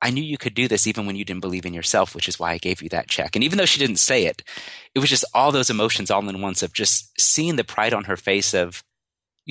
I 0.03 0.11
knew 0.11 0.23
you 0.23 0.39
could 0.39 0.55
do 0.55 0.69
this 0.69 0.87
even 0.87 1.07
when 1.07 1.17
you 1.17 1.25
didn't 1.25 1.41
believe 1.41 1.67
in 1.67 1.75
yourself, 1.75 2.15
which 2.15 2.29
is 2.29 2.39
why 2.39 2.53
I 2.53 2.59
gave 2.59 2.83
you 2.83 2.89
that 2.91 3.09
check. 3.09 3.35
And 3.35 3.43
even 3.43 3.59
though 3.59 3.65
she 3.65 3.81
didn't 3.81 3.97
say 3.97 4.27
it, 4.27 4.43
it 4.95 4.99
was 4.99 5.11
just 5.11 5.25
all 5.35 5.53
those 5.53 5.71
emotions 5.71 6.11
all 6.11 6.27
in 6.29 6.43
once 6.43 6.63
of 6.63 6.73
just 6.73 7.19
seeing 7.21 7.57
the 7.57 7.65
pride 7.65 7.95
on 7.95 8.05
her 8.05 8.17
face 8.17 8.55
of 8.55 8.83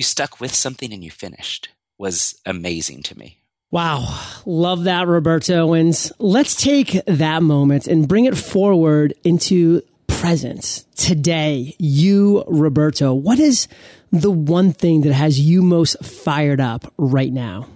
you 0.00 0.04
stuck 0.04 0.40
with 0.40 0.54
something 0.54 0.94
and 0.94 1.04
you 1.04 1.10
finished 1.10 1.68
was 1.98 2.40
amazing 2.46 3.02
to 3.02 3.18
me. 3.18 3.36
Wow. 3.70 4.18
Love 4.46 4.84
that, 4.84 5.06
Roberto. 5.06 5.66
Owens. 5.66 6.10
let's 6.18 6.54
take 6.54 7.04
that 7.04 7.42
moment 7.42 7.86
and 7.86 8.08
bring 8.08 8.24
it 8.24 8.34
forward 8.34 9.12
into 9.24 9.82
present 10.08 10.86
today. 10.96 11.76
You, 11.78 12.44
Roberto, 12.46 13.12
what 13.12 13.38
is 13.38 13.68
the 14.10 14.30
one 14.30 14.72
thing 14.72 15.02
that 15.02 15.12
has 15.12 15.38
you 15.38 15.60
most 15.60 16.02
fired 16.02 16.62
up 16.62 16.90
right 16.96 17.30
now? 17.30 17.68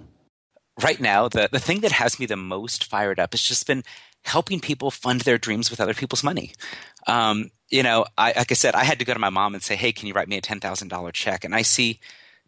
Right 0.82 0.98
now, 0.98 1.28
the, 1.28 1.50
the 1.52 1.60
thing 1.60 1.80
that 1.80 1.92
has 1.92 2.18
me 2.18 2.24
the 2.24 2.37
most 2.37 2.84
fired 2.84 3.20
up 3.20 3.34
has 3.34 3.42
just 3.42 3.66
been 3.66 3.84
helping 4.24 4.60
people 4.60 4.90
fund 4.90 5.22
their 5.22 5.38
dreams 5.38 5.70
with 5.70 5.80
other 5.80 5.94
people's 5.94 6.24
money. 6.24 6.52
Um, 7.06 7.50
you 7.68 7.82
know, 7.82 8.06
I, 8.18 8.32
like 8.37 8.50
I 8.50 8.54
said, 8.54 8.74
I 8.74 8.84
had 8.84 8.98
to 8.98 9.04
go 9.04 9.14
to 9.14 9.20
my 9.20 9.30
mom 9.30 9.54
and 9.54 9.62
say, 9.62 9.76
"Hey, 9.76 9.92
can 9.92 10.08
you 10.08 10.14
write 10.14 10.28
me 10.28 10.37
a 10.37 10.40
ten 10.40 10.60
thousand 10.60 10.88
dollar 10.88 11.12
check?" 11.12 11.44
And 11.44 11.54
I 11.54 11.62
see 11.62 12.00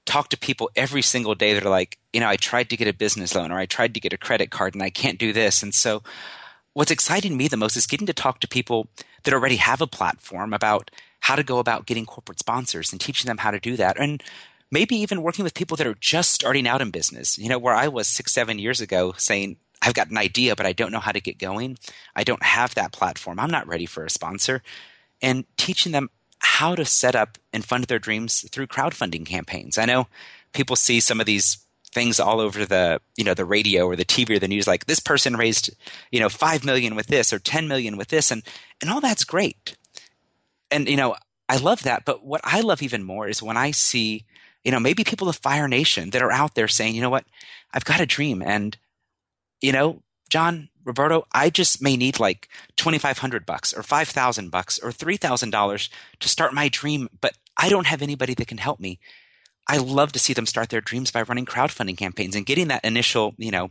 talk 0.06 0.28
to 0.30 0.38
people 0.38 0.70
every 0.76 1.02
single 1.02 1.34
day 1.34 1.52
that 1.52 1.66
are 1.66 1.70
like, 1.70 1.98
you 2.12 2.20
know, 2.20 2.28
I 2.28 2.36
tried 2.36 2.70
to 2.70 2.76
get 2.76 2.88
a 2.88 2.94
business 2.94 3.34
loan 3.34 3.50
or 3.50 3.58
I 3.58 3.66
tried 3.66 3.92
to 3.94 4.00
get 4.00 4.12
a 4.12 4.18
credit 4.18 4.50
card 4.50 4.74
and 4.74 4.82
I 4.82 4.88
can't 4.88 5.18
do 5.18 5.32
this. 5.32 5.62
And 5.62 5.74
so, 5.74 6.02
what's 6.72 6.90
exciting 6.90 7.36
me 7.36 7.48
the 7.48 7.56
most 7.56 7.76
is 7.76 7.86
getting 7.86 8.06
to 8.06 8.12
talk 8.12 8.40
to 8.40 8.48
people 8.48 8.88
that 9.24 9.34
already 9.34 9.56
have 9.56 9.80
a 9.80 9.86
platform 9.86 10.54
about 10.54 10.90
how 11.20 11.34
to 11.34 11.42
go 11.42 11.58
about 11.58 11.86
getting 11.86 12.06
corporate 12.06 12.38
sponsors 12.38 12.92
and 12.92 13.00
teaching 13.00 13.26
them 13.26 13.38
how 13.38 13.50
to 13.50 13.58
do 13.58 13.76
that. 13.76 13.98
And 13.98 14.22
maybe 14.70 14.96
even 14.96 15.22
working 15.22 15.42
with 15.42 15.54
people 15.54 15.76
that 15.76 15.86
are 15.86 15.96
just 16.00 16.30
starting 16.30 16.68
out 16.68 16.80
in 16.80 16.90
business. 16.90 17.38
You 17.38 17.48
know, 17.48 17.58
where 17.58 17.74
I 17.74 17.88
was 17.88 18.06
six, 18.06 18.32
seven 18.32 18.58
years 18.58 18.80
ago 18.80 19.14
saying, 19.16 19.56
I've 19.86 19.94
got 19.94 20.10
an 20.10 20.18
idea, 20.18 20.56
but 20.56 20.66
I 20.66 20.72
don't 20.72 20.90
know 20.90 20.98
how 20.98 21.12
to 21.12 21.20
get 21.20 21.38
going. 21.38 21.78
I 22.16 22.24
don't 22.24 22.42
have 22.42 22.74
that 22.74 22.92
platform. 22.92 23.38
I'm 23.38 23.52
not 23.52 23.68
ready 23.68 23.86
for 23.86 24.04
a 24.04 24.10
sponsor 24.10 24.60
and 25.22 25.44
teaching 25.56 25.92
them 25.92 26.10
how 26.40 26.74
to 26.74 26.84
set 26.84 27.14
up 27.14 27.38
and 27.52 27.64
fund 27.64 27.84
their 27.84 28.00
dreams 28.00 28.44
through 28.50 28.66
crowdfunding 28.66 29.24
campaigns. 29.24 29.78
I 29.78 29.84
know 29.84 30.08
people 30.52 30.74
see 30.74 30.98
some 30.98 31.20
of 31.20 31.26
these 31.26 31.58
things 31.92 32.18
all 32.18 32.40
over 32.40 32.66
the 32.66 33.00
you 33.16 33.24
know 33.24 33.32
the 33.32 33.44
radio 33.44 33.86
or 33.86 33.94
the 33.94 34.04
TV 34.04 34.36
or 34.36 34.38
the 34.40 34.48
news 34.48 34.66
like 34.66 34.84
this 34.84 35.00
person 35.00 35.36
raised 35.36 35.70
you 36.10 36.20
know 36.20 36.28
5 36.28 36.64
million 36.64 36.94
with 36.94 37.06
this 37.06 37.32
or 37.32 37.38
10 37.38 37.68
million 37.68 37.96
with 37.96 38.08
this 38.08 38.30
and 38.30 38.42
and 38.82 38.90
all 38.90 39.00
that's 39.00 39.24
great. 39.24 39.76
And 40.70 40.88
you 40.88 40.96
know 40.96 41.14
I 41.48 41.58
love 41.58 41.84
that 41.84 42.04
but 42.04 42.24
what 42.24 42.40
I 42.42 42.60
love 42.60 42.82
even 42.82 43.04
more 43.04 43.28
is 43.28 43.40
when 43.40 43.56
I 43.56 43.70
see 43.70 44.24
you 44.64 44.72
know 44.72 44.80
maybe 44.80 45.04
people 45.04 45.28
of 45.28 45.36
Fire 45.36 45.68
Nation 45.68 46.10
that 46.10 46.22
are 46.22 46.32
out 46.32 46.56
there 46.56 46.68
saying 46.68 46.96
you 46.96 47.02
know 47.02 47.10
what 47.10 47.24
I've 47.72 47.84
got 47.84 48.00
a 48.00 48.06
dream 48.06 48.42
and 48.42 48.76
you 49.60 49.72
know 49.72 50.02
John 50.28 50.68
Roberto, 50.84 51.26
I 51.32 51.50
just 51.50 51.82
may 51.82 51.96
need 51.96 52.20
like 52.20 52.48
2500 52.76 53.46
bucks 53.46 53.72
or 53.72 53.82
5000 53.82 54.50
bucks 54.50 54.78
or 54.78 54.90
$3000 54.90 55.88
to 56.20 56.28
start 56.28 56.54
my 56.54 56.68
dream, 56.68 57.08
but 57.20 57.36
I 57.56 57.68
don't 57.68 57.86
have 57.86 58.02
anybody 58.02 58.34
that 58.34 58.48
can 58.48 58.58
help 58.58 58.80
me. 58.80 58.98
I 59.68 59.78
love 59.78 60.12
to 60.12 60.18
see 60.18 60.32
them 60.32 60.46
start 60.46 60.68
their 60.68 60.80
dreams 60.80 61.10
by 61.10 61.22
running 61.22 61.46
crowdfunding 61.46 61.96
campaigns 61.96 62.36
and 62.36 62.46
getting 62.46 62.68
that 62.68 62.84
initial, 62.84 63.34
you 63.36 63.50
know, 63.50 63.70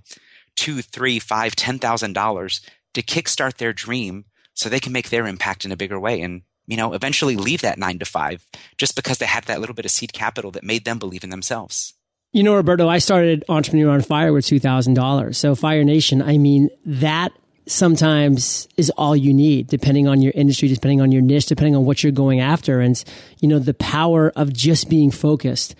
two, 0.56 0.82
three, 0.82 1.19
five, 1.19 1.56
ten 1.56 1.80
thousand 1.80 2.13
dollars 2.13 2.62
to 2.93 3.02
kickstart 3.02 3.58
their 3.58 3.74
dream 3.74 4.26
so 4.54 4.69
they 4.69 4.80
can 4.80 4.91
make 4.91 5.10
their 5.10 5.28
impact 5.28 5.65
in 5.65 5.71
a 5.71 5.78
bigger 5.78 6.00
way 6.00 6.21
and 6.21 6.41
you 6.65 6.78
know 6.78 6.93
eventually 6.93 7.36
leave 7.36 7.62
that 7.62 7.78
nine 7.78 8.00
to 8.00 8.06
five 8.06 8.45
just 8.78 8.95
because 8.95 9.19
they 9.19 9.26
had 9.26 9.43
that 9.43 9.60
little 9.60 9.76
bit 9.76 9.86
of 9.86 9.91
seed 9.91 10.13
capital 10.13 10.50
that 10.52 10.63
made 10.63 10.86
them 10.86 10.98
believe 10.98 11.24
in 11.24 11.30
themselves 11.30 11.93
you 12.36 12.43
know, 12.43 12.54
Roberto, 12.54 12.89
I 12.89 12.98
started 12.98 13.45
Entrepreneur 13.48 13.91
on 13.91 14.02
Fire 14.02 14.34
with 14.34 14.43
$2,000. 14.43 15.36
So 15.36 15.56
Fire 15.56 15.86
Nation, 15.86 16.21
I 16.21 16.38
mean, 16.38 16.69
that 16.86 17.32
sometimes 17.65 18.67
is 18.76 18.89
all 18.98 19.15
you 19.15 19.34
need, 19.34 19.67
depending 19.67 20.10
on 20.10 20.21
your 20.21 20.34
industry, 20.36 20.67
depending 20.67 21.00
on 21.00 21.13
your 21.13 21.21
niche, 21.21 21.45
depending 21.45 21.78
on 21.78 21.86
what 21.86 22.04
you're 22.04 22.12
going 22.12 22.41
after. 22.41 22.82
And, 22.82 23.02
you 23.39 23.48
know, 23.48 23.58
the 23.58 23.74
power 23.76 24.34
of 24.36 24.52
just 24.52 24.89
being 24.89 25.12
focused 25.12 25.76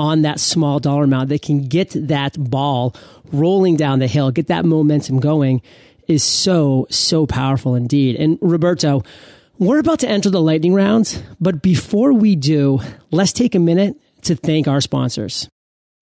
on 0.00 0.22
that 0.22 0.40
small 0.40 0.80
dollar 0.80 1.04
amount 1.04 1.28
that 1.28 1.42
can 1.42 1.68
get 1.68 1.90
that 2.08 2.34
ball 2.36 2.92
rolling 3.30 3.76
down 3.76 4.00
the 4.00 4.08
hill, 4.08 4.32
get 4.32 4.48
that 4.48 4.64
momentum 4.64 5.20
going 5.20 5.62
is 6.08 6.24
so, 6.24 6.88
so 6.90 7.24
powerful 7.24 7.76
indeed. 7.76 8.16
And 8.16 8.36
Roberto, 8.42 9.04
we're 9.60 9.78
about 9.78 10.00
to 10.00 10.08
enter 10.08 10.28
the 10.28 10.42
lightning 10.42 10.74
round, 10.74 11.22
but 11.40 11.62
before 11.62 12.12
we 12.12 12.34
do, 12.34 12.80
let's 13.12 13.32
take 13.32 13.54
a 13.54 13.60
minute 13.60 13.94
to 14.22 14.34
thank 14.34 14.66
our 14.66 14.80
sponsors. 14.80 15.48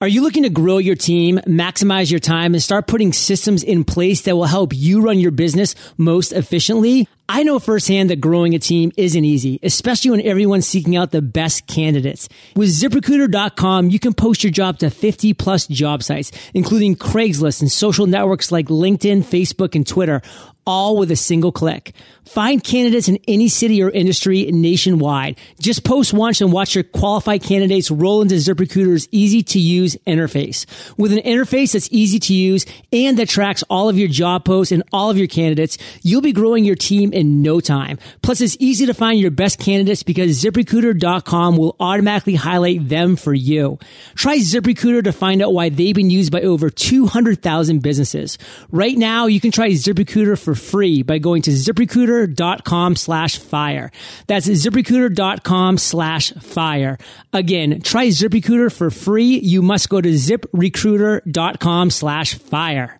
Are 0.01 0.07
you 0.07 0.23
looking 0.23 0.45
to 0.45 0.49
grow 0.49 0.79
your 0.79 0.95
team, 0.95 1.39
maximize 1.39 2.09
your 2.09 2.21
time, 2.21 2.55
and 2.55 2.63
start 2.63 2.87
putting 2.87 3.13
systems 3.13 3.65
in 3.65 3.83
place 3.83 4.21
that 4.21 4.37
will 4.37 4.45
help 4.45 4.73
you 4.73 5.01
run 5.01 5.19
your 5.19 5.33
business 5.33 5.75
most 5.97 6.31
efficiently? 6.31 7.09
I 7.29 7.43
know 7.43 7.59
firsthand 7.59 8.09
that 8.11 8.21
growing 8.21 8.55
a 8.55 8.61
team 8.61 8.93
isn't 8.97 9.25
easy, 9.25 9.59
especially 9.61 10.13
when 10.13 10.23
everyone's 10.23 10.69
seeking 10.69 10.97
out 10.97 11.11
the 11.11 11.21
best 11.21 11.67
candidates. 11.67 12.29
With 12.55 12.69
ziprecruiter.com, 12.69 13.91
you 13.91 13.99
can 13.99 14.15
post 14.15 14.45
your 14.45 14.53
job 14.53 14.79
to 14.79 14.89
50 14.89 15.35
plus 15.35 15.67
job 15.67 16.05
sites, 16.05 16.31
including 16.55 16.95
Craigslist 16.95 17.61
and 17.61 17.71
social 17.71 18.07
networks 18.07 18.53
like 18.53 18.67
LinkedIn, 18.67 19.25
Facebook, 19.25 19.75
and 19.75 19.85
Twitter 19.85 20.23
all 20.69 20.99
with 20.99 21.11
a 21.11 21.17
single 21.17 21.51
click. 21.51 21.95
Find 22.27 22.63
candidates 22.63 23.09
in 23.09 23.19
any 23.27 23.49
city 23.49 23.83
or 23.83 23.89
industry 23.89 24.53
nationwide. 24.53 25.39
Just 25.59 25.83
post 25.83 26.13
once 26.13 26.43
and 26.43 26.53
watch 26.53 26.75
your 26.75 26.85
qualified 26.85 27.43
candidates 27.43 27.91
roll 27.91 28.21
into 28.21 28.35
ZipRecruiter's 28.35 29.09
easy 29.11 29.43
to 29.45 29.59
use 29.59 29.97
interface. 30.07 30.67
With 30.99 31.15
an 31.15 31.21
interface 31.21 31.73
that's 31.73 31.89
easy 31.91 32.19
to 32.19 32.35
use 32.35 32.67
and 32.93 33.19
that 33.19 33.31
tracks 33.31 33.65
all 33.71 33.89
of 33.89 33.97
your 33.97 34.09
job 34.09 34.45
posts 34.45 34.71
and 34.71 34.83
all 34.93 35.09
of 35.09 35.17
your 35.17 35.27
candidates, 35.27 35.79
you'll 36.03 36.21
be 36.21 36.35
growing 36.35 36.67
your 36.67 36.77
team 36.77 37.15
in 37.15 37.41
no 37.41 37.61
time. 37.61 37.99
Plus, 38.21 38.43
it's 38.43 38.59
easy 38.61 38.85
to 38.85 38.93
find 38.93 39.19
your 39.19 39.31
best 39.31 39.59
candidates 39.59 40.03
because 40.03 40.43
ZipRecruiter.com 40.45 41.57
will 41.57 41.77
automatically 41.81 42.35
highlight 42.35 42.87
them 42.91 43.17
for 43.17 43.33
you. 43.33 43.79
Try 44.17 44.37
ZipRecruiter 44.37 45.05
to 45.05 45.13
find 45.13 45.41
out 45.41 45.55
why 45.55 45.71
they've 45.71 45.95
been 45.95 46.11
used 46.11 46.31
by 46.31 46.43
over 46.43 46.69
200,000 46.69 47.83
businesses. 47.83 48.37
Right 48.71 48.99
now, 48.99 49.25
you 49.25 49.41
can 49.41 49.51
try 49.51 49.71
ZipRecruiter 49.71 50.39
for 50.39 50.58
free 50.59 51.03
by 51.03 51.19
going 51.19 51.43
to 51.43 51.51
ziprecruiter.com 51.51 52.97
slash 52.97 53.39
fire. 53.39 53.91
That's 54.27 54.49
ziprecruiter.com 54.49 55.79
slash 55.79 56.33
fire. 56.33 56.99
Again, 57.33 57.81
try 57.83 58.09
ZipRecruiter 58.09 58.73
for 58.73 58.91
free. 58.91 59.39
You 59.39 59.63
must 59.63 59.89
go 59.89 60.01
to 60.01 60.11
ziprecruiter.com 60.11 61.91
slash 61.91 62.35
fire. 62.35 62.98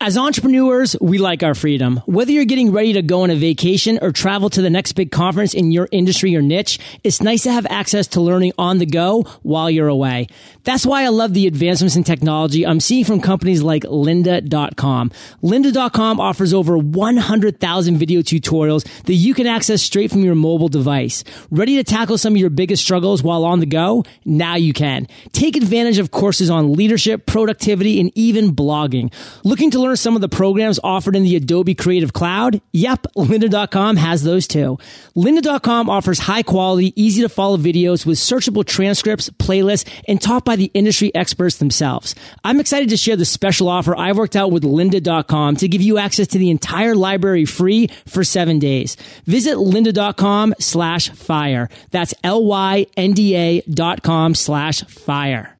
As 0.00 0.18
entrepreneurs, 0.18 0.96
we 1.00 1.18
like 1.18 1.42
our 1.42 1.54
freedom. 1.54 1.98
Whether 2.04 2.32
you're 2.32 2.44
getting 2.44 2.72
ready 2.72 2.92
to 2.94 3.00
go 3.00 3.22
on 3.22 3.30
a 3.30 3.36
vacation 3.36 3.98
or 4.02 4.10
travel 4.10 4.50
to 4.50 4.60
the 4.60 4.68
next 4.68 4.92
big 4.94 5.12
conference 5.12 5.54
in 5.54 5.70
your 5.70 5.88
industry 5.92 6.34
or 6.36 6.42
niche, 6.42 6.78
it's 7.04 7.22
nice 7.22 7.44
to 7.44 7.52
have 7.52 7.64
access 7.70 8.08
to 8.08 8.20
learning 8.20 8.52
on 8.58 8.78
the 8.78 8.86
go 8.86 9.22
while 9.42 9.70
you're 9.70 9.88
away. 9.88 10.26
That's 10.64 10.84
why 10.84 11.04
I 11.04 11.08
love 11.08 11.32
the 11.32 11.46
advancements 11.46 11.94
in 11.94 12.02
technology 12.04 12.66
I'm 12.66 12.80
seeing 12.80 13.04
from 13.04 13.20
companies 13.20 13.62
like 13.62 13.84
lynda.com. 13.84 15.10
Lynda.com 15.42 16.20
offers 16.20 16.52
over 16.52 16.76
100,000 16.76 17.96
video 17.96 18.20
tutorials 18.20 18.84
that 19.04 19.14
you 19.14 19.32
can 19.32 19.46
access 19.46 19.80
straight 19.80 20.10
from 20.10 20.24
your 20.24 20.34
mobile 20.34 20.68
device. 20.68 21.22
Ready 21.50 21.76
to 21.76 21.84
tackle 21.84 22.18
some 22.18 22.34
of 22.34 22.38
your 22.38 22.50
biggest 22.50 22.82
struggles 22.82 23.22
while 23.22 23.44
on 23.44 23.60
the 23.60 23.66
go? 23.66 24.04
Now 24.24 24.56
you 24.56 24.72
can. 24.72 25.06
Take 25.32 25.56
advantage 25.56 25.98
of 25.98 26.10
courses 26.10 26.50
on 26.50 26.72
leadership, 26.72 27.26
productivity, 27.26 28.00
and 28.00 28.10
even 28.16 28.54
blogging. 28.54 29.12
Looking 29.44 29.70
to 29.70 29.83
learn 29.84 29.96
some 29.96 30.14
of 30.16 30.20
the 30.20 30.28
programs 30.28 30.80
offered 30.82 31.14
in 31.14 31.22
the 31.22 31.36
Adobe 31.36 31.74
Creative 31.74 32.12
Cloud? 32.12 32.60
Yep, 32.72 33.06
lynda.com 33.16 33.96
has 33.96 34.22
those 34.22 34.46
too. 34.46 34.78
Lynda.com 35.14 35.88
offers 35.88 36.18
high 36.20 36.42
quality, 36.42 36.92
easy 37.00 37.22
to 37.22 37.28
follow 37.28 37.56
videos 37.56 38.04
with 38.04 38.18
searchable 38.18 38.64
transcripts, 38.64 39.30
playlists, 39.30 39.88
and 40.08 40.20
taught 40.20 40.44
by 40.44 40.56
the 40.56 40.70
industry 40.74 41.14
experts 41.14 41.58
themselves. 41.58 42.14
I'm 42.42 42.60
excited 42.60 42.88
to 42.88 42.96
share 42.96 43.16
the 43.16 43.24
special 43.24 43.68
offer 43.68 43.96
I 43.96 44.12
worked 44.12 44.36
out 44.36 44.50
with 44.50 44.64
lynda.com 44.64 45.56
to 45.56 45.68
give 45.68 45.82
you 45.82 45.98
access 45.98 46.26
to 46.28 46.38
the 46.38 46.50
entire 46.50 46.94
library 46.94 47.44
free 47.44 47.88
for 48.06 48.24
seven 48.24 48.58
days. 48.58 48.96
Visit 49.26 49.56
lynda.com 49.56 50.54
slash 50.58 51.10
fire. 51.10 51.68
That's 51.90 52.14
L-Y-N-D-A 52.24 53.62
dot 53.62 54.02
com 54.02 54.34
slash 54.34 54.82
fire. 54.84 55.53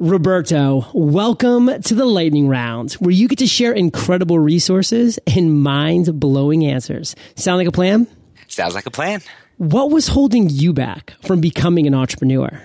Roberto, 0.00 0.86
welcome 0.94 1.82
to 1.82 1.94
the 1.96 2.04
lightning 2.04 2.46
round 2.46 2.92
where 2.92 3.10
you 3.10 3.26
get 3.26 3.38
to 3.38 3.48
share 3.48 3.72
incredible 3.72 4.38
resources 4.38 5.18
and 5.26 5.60
mind 5.60 6.20
blowing 6.20 6.64
answers. 6.64 7.16
Sound 7.34 7.58
like 7.58 7.66
a 7.66 7.72
plan? 7.72 8.06
Sounds 8.46 8.76
like 8.76 8.86
a 8.86 8.92
plan. 8.92 9.22
What 9.56 9.90
was 9.90 10.06
holding 10.06 10.50
you 10.50 10.72
back 10.72 11.16
from 11.22 11.40
becoming 11.40 11.88
an 11.88 11.94
entrepreneur? 11.94 12.62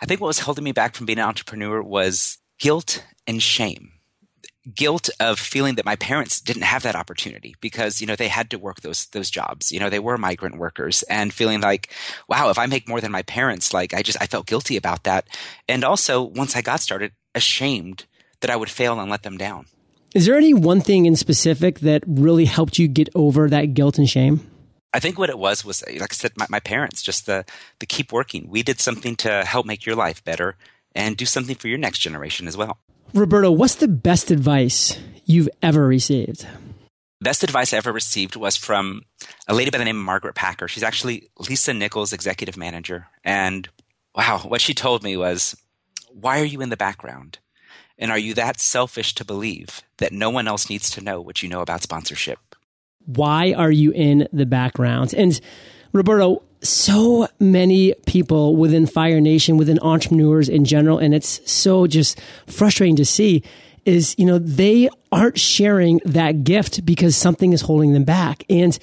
I 0.00 0.06
think 0.06 0.20
what 0.20 0.26
was 0.26 0.40
holding 0.40 0.64
me 0.64 0.72
back 0.72 0.96
from 0.96 1.06
being 1.06 1.20
an 1.20 1.26
entrepreneur 1.26 1.80
was 1.80 2.38
guilt 2.58 3.04
and 3.28 3.40
shame 3.40 3.92
guilt 4.74 5.08
of 5.20 5.38
feeling 5.38 5.76
that 5.76 5.84
my 5.84 5.96
parents 5.96 6.40
didn't 6.40 6.62
have 6.62 6.82
that 6.82 6.96
opportunity 6.96 7.54
because 7.60 8.00
you 8.00 8.06
know 8.06 8.16
they 8.16 8.28
had 8.28 8.50
to 8.50 8.58
work 8.58 8.80
those 8.80 9.06
those 9.06 9.30
jobs 9.30 9.72
you 9.72 9.80
know 9.80 9.88
they 9.88 9.98
were 9.98 10.18
migrant 10.18 10.58
workers 10.58 11.02
and 11.04 11.32
feeling 11.32 11.60
like 11.60 11.92
wow 12.28 12.50
if 12.50 12.58
i 12.58 12.66
make 12.66 12.88
more 12.88 13.00
than 13.00 13.12
my 13.12 13.22
parents 13.22 13.72
like 13.72 13.94
i 13.94 14.02
just 14.02 14.20
i 14.20 14.26
felt 14.26 14.46
guilty 14.46 14.76
about 14.76 15.04
that 15.04 15.26
and 15.68 15.84
also 15.84 16.22
once 16.22 16.56
i 16.56 16.62
got 16.62 16.80
started 16.80 17.12
ashamed 17.34 18.06
that 18.40 18.50
i 18.50 18.56
would 18.56 18.70
fail 18.70 18.98
and 18.98 19.10
let 19.10 19.22
them 19.22 19.38
down 19.38 19.66
is 20.14 20.26
there 20.26 20.36
any 20.36 20.54
one 20.54 20.80
thing 20.80 21.06
in 21.06 21.16
specific 21.16 21.80
that 21.80 22.02
really 22.06 22.46
helped 22.46 22.78
you 22.78 22.88
get 22.88 23.08
over 23.14 23.48
that 23.48 23.74
guilt 23.74 23.98
and 23.98 24.08
shame 24.08 24.40
I 24.90 25.00
think 25.00 25.18
what 25.18 25.28
it 25.28 25.38
was 25.38 25.66
was, 25.66 25.84
like 25.86 26.12
I 26.12 26.14
said, 26.14 26.32
my, 26.38 26.46
my 26.48 26.60
parents 26.60 27.02
just 27.02 27.26
the 27.26 27.44
the 27.78 27.84
keep 27.84 28.10
working. 28.10 28.48
We 28.48 28.62
did 28.62 28.80
something 28.80 29.16
to 29.16 29.44
help 29.44 29.66
make 29.66 29.84
your 29.84 29.94
life 29.94 30.24
better 30.24 30.56
and 30.94 31.14
do 31.14 31.26
something 31.26 31.56
for 31.56 31.68
your 31.68 31.76
next 31.76 31.98
generation 31.98 32.48
as 32.48 32.56
well. 32.56 32.78
Roberto, 33.14 33.50
what's 33.50 33.76
the 33.76 33.88
best 33.88 34.30
advice 34.30 34.98
you've 35.24 35.48
ever 35.62 35.86
received? 35.86 36.46
Best 37.20 37.42
advice 37.42 37.72
I 37.72 37.78
ever 37.78 37.92
received 37.92 38.36
was 38.36 38.56
from 38.56 39.02
a 39.48 39.54
lady 39.54 39.70
by 39.70 39.78
the 39.78 39.84
name 39.84 39.98
of 39.98 40.04
Margaret 40.04 40.34
Packer. 40.34 40.68
She's 40.68 40.82
actually 40.82 41.28
Lisa 41.48 41.74
Nichols' 41.74 42.12
executive 42.12 42.56
manager. 42.56 43.08
And 43.24 43.68
wow, 44.14 44.38
what 44.38 44.60
she 44.60 44.74
told 44.74 45.02
me 45.02 45.16
was, 45.16 45.56
Why 46.12 46.40
are 46.40 46.44
you 46.44 46.60
in 46.60 46.68
the 46.68 46.76
background? 46.76 47.38
And 47.98 48.12
are 48.12 48.18
you 48.18 48.34
that 48.34 48.60
selfish 48.60 49.14
to 49.14 49.24
believe 49.24 49.82
that 49.96 50.12
no 50.12 50.30
one 50.30 50.46
else 50.46 50.70
needs 50.70 50.90
to 50.90 51.00
know 51.00 51.20
what 51.20 51.42
you 51.42 51.48
know 51.48 51.60
about 51.60 51.82
sponsorship? 51.82 52.38
Why 53.04 53.52
are 53.52 53.70
you 53.70 53.90
in 53.90 54.28
the 54.32 54.46
background? 54.46 55.12
And 55.14 55.40
Roberto, 55.92 56.42
so 56.62 57.28
many 57.38 57.94
people 58.06 58.56
within 58.56 58.86
Fire 58.86 59.20
Nation, 59.20 59.56
within 59.56 59.78
entrepreneurs 59.80 60.48
in 60.48 60.64
general, 60.64 60.98
and 60.98 61.14
it's 61.14 61.40
so 61.50 61.86
just 61.86 62.20
frustrating 62.46 62.96
to 62.96 63.04
see 63.04 63.42
is, 63.84 64.14
you 64.18 64.26
know, 64.26 64.38
they 64.38 64.88
aren't 65.10 65.38
sharing 65.38 66.00
that 66.04 66.44
gift 66.44 66.84
because 66.84 67.16
something 67.16 67.52
is 67.52 67.62
holding 67.62 67.92
them 67.92 68.04
back. 68.04 68.44
And 68.50 68.78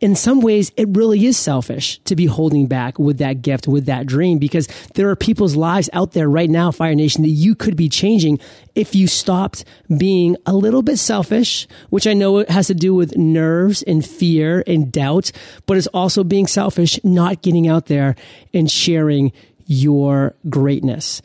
in 0.00 0.16
some 0.16 0.40
ways, 0.40 0.72
it 0.76 0.88
really 0.90 1.26
is 1.26 1.36
selfish 1.36 1.98
to 2.04 2.16
be 2.16 2.24
holding 2.24 2.66
back 2.66 2.98
with 2.98 3.18
that 3.18 3.42
gift, 3.42 3.68
with 3.68 3.84
that 3.86 4.06
dream, 4.06 4.38
because 4.38 4.66
there 4.94 5.10
are 5.10 5.16
people's 5.16 5.56
lives 5.56 5.90
out 5.92 6.12
there 6.12 6.28
right 6.28 6.48
now, 6.48 6.70
Fire 6.70 6.94
Nation, 6.94 7.22
that 7.22 7.28
you 7.28 7.54
could 7.54 7.76
be 7.76 7.88
changing 7.88 8.40
if 8.74 8.94
you 8.94 9.06
stopped 9.06 9.64
being 9.98 10.36
a 10.46 10.54
little 10.54 10.80
bit 10.80 10.98
selfish, 10.98 11.68
which 11.90 12.06
I 12.06 12.14
know 12.14 12.38
it 12.38 12.48
has 12.48 12.68
to 12.68 12.74
do 12.74 12.94
with 12.94 13.16
nerves 13.16 13.82
and 13.82 14.04
fear 14.04 14.64
and 14.66 14.90
doubt, 14.90 15.32
but 15.66 15.76
it's 15.76 15.86
also 15.88 16.24
being 16.24 16.46
selfish, 16.46 16.98
not 17.04 17.42
getting 17.42 17.68
out 17.68 17.86
there 17.86 18.16
and 18.54 18.70
sharing 18.70 19.32
your 19.66 20.34
greatness. 20.48 21.20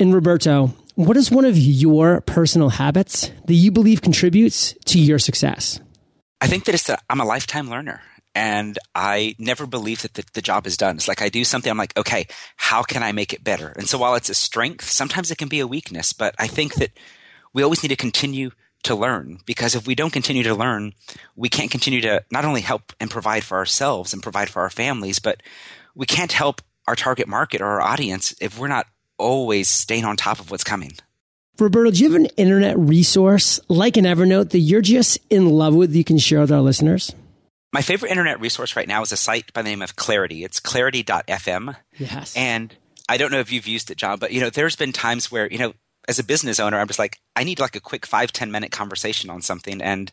And 0.00 0.12
Roberto, 0.12 0.74
what 0.96 1.16
is 1.16 1.30
one 1.30 1.44
of 1.44 1.56
your 1.56 2.20
personal 2.22 2.70
habits 2.70 3.30
that 3.44 3.54
you 3.54 3.70
believe 3.70 4.02
contributes 4.02 4.74
to 4.86 4.98
your 4.98 5.20
success? 5.20 5.78
I 6.40 6.46
think 6.46 6.64
that 6.64 6.74
it's 6.74 6.84
that 6.84 7.02
I'm 7.10 7.20
a 7.20 7.24
lifetime 7.24 7.68
learner 7.68 8.00
and 8.34 8.78
I 8.94 9.34
never 9.38 9.66
believe 9.66 10.02
that 10.02 10.14
the, 10.14 10.24
the, 10.34 10.42
job 10.42 10.66
is 10.66 10.76
done. 10.76 10.96
It's 10.96 11.08
like 11.08 11.22
I 11.22 11.28
do 11.28 11.42
something, 11.42 11.70
I'm 11.70 11.78
like, 11.78 11.96
okay, 11.96 12.28
how 12.56 12.82
can 12.82 13.02
I 13.02 13.10
make 13.10 13.32
it 13.32 13.42
better? 13.42 13.72
And 13.76 13.88
so 13.88 13.98
while 13.98 14.14
it's 14.14 14.28
a 14.28 14.34
strength, 14.34 14.88
sometimes 14.88 15.30
it 15.30 15.38
can 15.38 15.48
be 15.48 15.60
a 15.60 15.66
weakness, 15.66 16.12
but 16.12 16.34
I 16.38 16.46
think 16.46 16.74
that 16.74 16.92
we 17.52 17.62
always 17.62 17.82
need 17.82 17.88
to 17.88 17.96
continue 17.96 18.50
to 18.84 18.94
learn 18.94 19.40
because 19.44 19.74
if 19.74 19.86
we 19.86 19.96
don't 19.96 20.12
continue 20.12 20.44
to 20.44 20.54
learn, 20.54 20.92
we 21.34 21.48
can't 21.48 21.70
continue 21.70 22.00
to 22.02 22.22
not 22.30 22.44
only 22.44 22.60
help 22.60 22.92
and 23.00 23.10
provide 23.10 23.42
for 23.42 23.58
ourselves 23.58 24.12
and 24.12 24.22
provide 24.22 24.50
for 24.50 24.62
our 24.62 24.70
families, 24.70 25.18
but 25.18 25.42
we 25.96 26.06
can't 26.06 26.32
help 26.32 26.62
our 26.86 26.94
target 26.94 27.26
market 27.26 27.60
or 27.60 27.66
our 27.66 27.82
audience 27.82 28.34
if 28.40 28.58
we're 28.58 28.68
not 28.68 28.86
always 29.18 29.68
staying 29.68 30.04
on 30.04 30.16
top 30.16 30.38
of 30.38 30.50
what's 30.50 30.62
coming. 30.62 30.92
Roberto, 31.60 31.90
do 31.90 32.02
you 32.02 32.10
have 32.10 32.20
an 32.20 32.26
internet 32.36 32.78
resource 32.78 33.60
like 33.68 33.96
an 33.96 34.04
Evernote 34.04 34.50
that 34.50 34.58
you're 34.58 34.80
just 34.80 35.18
in 35.28 35.50
love 35.50 35.74
with 35.74 35.94
you 35.94 36.04
can 36.04 36.18
share 36.18 36.40
with 36.40 36.52
our 36.52 36.60
listeners? 36.60 37.14
My 37.72 37.82
favorite 37.82 38.10
internet 38.10 38.40
resource 38.40 38.76
right 38.76 38.88
now 38.88 39.02
is 39.02 39.12
a 39.12 39.16
site 39.16 39.52
by 39.52 39.62
the 39.62 39.68
name 39.68 39.82
of 39.82 39.96
Clarity. 39.96 40.44
It's 40.44 40.60
clarity.fm. 40.60 41.76
Yes. 41.98 42.34
And 42.36 42.74
I 43.08 43.16
don't 43.16 43.30
know 43.30 43.40
if 43.40 43.52
you've 43.52 43.66
used 43.66 43.90
it, 43.90 43.98
John, 43.98 44.18
but 44.18 44.32
you 44.32 44.40
know, 44.40 44.50
there's 44.50 44.76
been 44.76 44.92
times 44.92 45.30
where, 45.30 45.50
you 45.50 45.58
know, 45.58 45.74
as 46.08 46.18
a 46.18 46.24
business 46.24 46.58
owner, 46.58 46.78
I'm 46.78 46.86
just 46.86 46.98
like, 46.98 47.18
I 47.36 47.44
need 47.44 47.60
like 47.60 47.76
a 47.76 47.80
quick 47.80 48.06
five 48.06 48.32
ten 48.32 48.50
minute 48.50 48.70
conversation 48.72 49.28
on 49.28 49.42
something. 49.42 49.82
And 49.82 50.10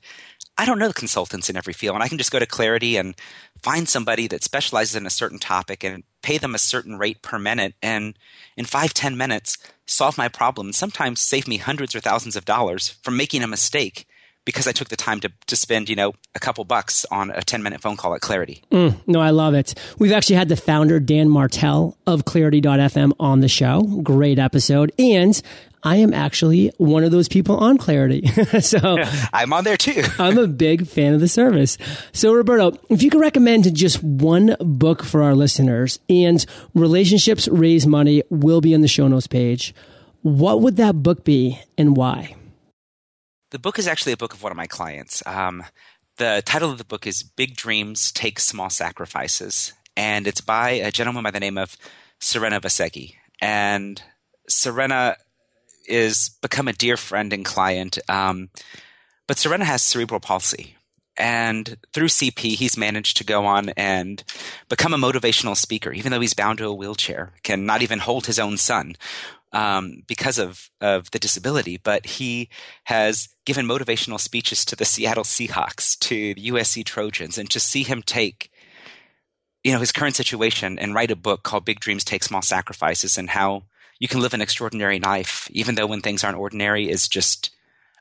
I 0.57 0.65
don't 0.65 0.79
know 0.79 0.89
the 0.89 0.93
consultants 0.93 1.49
in 1.49 1.55
every 1.55 1.73
field. 1.73 1.95
And 1.95 2.03
I 2.03 2.09
can 2.09 2.17
just 2.17 2.31
go 2.31 2.39
to 2.39 2.45
Clarity 2.45 2.97
and 2.97 3.15
find 3.61 3.87
somebody 3.87 4.27
that 4.27 4.43
specializes 4.43 4.95
in 4.95 5.05
a 5.05 5.09
certain 5.09 5.39
topic 5.39 5.83
and 5.83 6.03
pay 6.25 6.39
them 6.39 6.55
a 6.55 6.57
certain 6.73 6.97
rate 6.97 7.21
per 7.21 7.37
minute. 7.37 7.75
And 7.83 8.17
in 8.57 8.65
five 8.65 8.95
ten 8.95 9.15
minutes, 9.15 9.59
solve 9.85 10.17
my 10.17 10.27
problem 10.27 10.73
sometimes 10.73 11.19
save 11.21 11.47
me 11.47 11.57
hundreds 11.57 11.93
or 11.93 11.99
thousands 11.99 12.35
of 12.35 12.45
dollars 12.45 12.97
from 13.03 13.15
making 13.15 13.43
a 13.43 13.47
mistake 13.47 14.07
because 14.45 14.67
I 14.67 14.71
took 14.71 14.89
the 14.89 14.95
time 14.95 15.19
to, 15.21 15.31
to 15.47 15.55
spend, 15.55 15.89
you 15.89 15.95
know, 15.95 16.13
a 16.35 16.39
couple 16.39 16.63
bucks 16.63 17.05
on 17.11 17.31
a 17.31 17.41
10 17.41 17.63
minute 17.63 17.81
phone 17.81 17.97
call 17.97 18.13
at 18.13 18.21
Clarity. 18.21 18.61
Mm, 18.71 18.95
no, 19.07 19.19
I 19.19 19.31
love 19.31 19.53
it. 19.53 19.73
We've 19.97 20.11
actually 20.11 20.35
had 20.35 20.49
the 20.49 20.55
founder, 20.55 20.99
Dan 20.99 21.29
Martell 21.29 21.97
of 22.07 22.25
Clarity.fm 22.25 23.13
on 23.19 23.39
the 23.41 23.47
show. 23.47 23.81
Great 24.03 24.39
episode. 24.39 24.91
And 24.99 25.41
I 25.83 25.97
am 25.97 26.13
actually 26.13 26.71
one 26.77 27.03
of 27.03 27.11
those 27.11 27.27
people 27.27 27.57
on 27.57 27.77
Clarity. 27.77 28.25
so 28.59 28.97
I'm 29.33 29.53
on 29.53 29.63
there 29.63 29.77
too. 29.77 30.03
I'm 30.19 30.37
a 30.37 30.47
big 30.47 30.87
fan 30.87 31.13
of 31.13 31.19
the 31.19 31.27
service. 31.27 31.77
So 32.11 32.33
Roberto, 32.33 32.77
if 32.89 33.03
you 33.03 33.09
could 33.09 33.21
recommend 33.21 33.73
just 33.75 34.03
one 34.03 34.55
book 34.59 35.03
for 35.03 35.21
our 35.21 35.35
listeners 35.35 35.99
and 36.09 36.43
relationships 36.73 37.47
raise 37.47 37.85
money 37.85 38.23
will 38.29 38.61
be 38.61 38.73
on 38.73 38.81
the 38.81 38.87
show 38.87 39.07
notes 39.07 39.27
page, 39.27 39.73
what 40.23 40.61
would 40.61 40.77
that 40.77 41.03
book 41.03 41.23
be 41.23 41.59
and 41.77 41.95
why? 41.95 42.35
The 43.51 43.59
book 43.59 43.77
is 43.77 43.87
actually 43.87 44.13
a 44.13 44.17
book 44.17 44.33
of 44.33 44.41
one 44.41 44.51
of 44.51 44.57
my 44.57 44.65
clients. 44.65 45.25
Um, 45.25 45.63
the 46.17 46.41
title 46.45 46.71
of 46.71 46.77
the 46.77 46.83
book 46.83 47.05
is 47.05 47.23
Big 47.23 47.55
Dreams 47.55 48.11
Take 48.11 48.39
Small 48.39 48.69
Sacrifices. 48.69 49.73
And 49.95 50.27
it's 50.27 50.41
by 50.41 50.71
a 50.71 50.91
gentleman 50.91 51.23
by 51.23 51.31
the 51.31 51.39
name 51.39 51.57
of 51.57 51.77
Serena 52.19 52.59
Vasegi. 52.59 53.13
And 53.39 54.01
Serena 54.49 55.17
is 55.87 56.29
become 56.41 56.67
a 56.67 56.73
dear 56.73 56.97
friend 56.97 57.31
and 57.31 57.45
client. 57.45 57.99
Um, 58.09 58.49
but 59.27 59.37
Serena 59.37 59.65
has 59.65 59.83
cerebral 59.83 60.19
palsy. 60.19 60.75
And 61.17 61.77
through 61.93 62.07
CP, 62.07 62.55
he's 62.55 62.77
managed 62.77 63.17
to 63.17 63.23
go 63.23 63.45
on 63.45 63.69
and 63.77 64.23
become 64.67 64.93
a 64.93 64.97
motivational 64.97 65.55
speaker, 65.55 65.93
even 65.93 66.11
though 66.11 66.19
he's 66.19 66.33
bound 66.33 66.57
to 66.57 66.65
a 66.65 66.73
wheelchair, 66.73 67.31
can 67.43 67.65
not 67.65 67.81
even 67.81 67.99
hold 67.99 68.25
his 68.25 68.39
own 68.39 68.57
son 68.57 68.95
um, 69.55 70.03
because 70.05 70.37
of, 70.37 70.69
of 70.81 71.09
the 71.11 71.19
disability. 71.19 71.77
But 71.77 72.05
he 72.05 72.49
has 72.83 73.29
given 73.45 73.65
motivational 73.65 74.19
speeches 74.19 74.65
to 74.65 74.75
the 74.75 74.85
Seattle 74.85 75.23
Seahawks, 75.23 75.97
to 75.99 76.35
the 76.35 76.49
USC 76.49 76.85
Trojans, 76.85 77.37
and 77.37 77.49
to 77.49 77.59
see 77.59 77.83
him 77.83 78.03
take 78.03 78.51
you 79.63 79.71
know 79.71 79.79
his 79.79 79.91
current 79.91 80.15
situation 80.15 80.77
and 80.77 80.93
write 80.93 81.09
a 81.09 81.15
book 81.15 81.41
called 81.41 81.65
Big 81.65 81.79
Dreams 81.79 82.03
Take 82.03 82.23
Small 82.23 82.43
Sacrifices 82.43 83.17
and 83.17 83.31
how 83.31 83.63
you 83.97 84.07
can 84.07 84.19
live 84.19 84.35
an 84.35 84.41
extraordinary 84.41 84.99
life, 84.99 85.49
even 85.51 85.73
though 85.73 85.87
when 85.87 86.01
things 86.01 86.23
aren't 86.23 86.37
ordinary, 86.37 86.89
is 86.89 87.07
just 87.07 87.49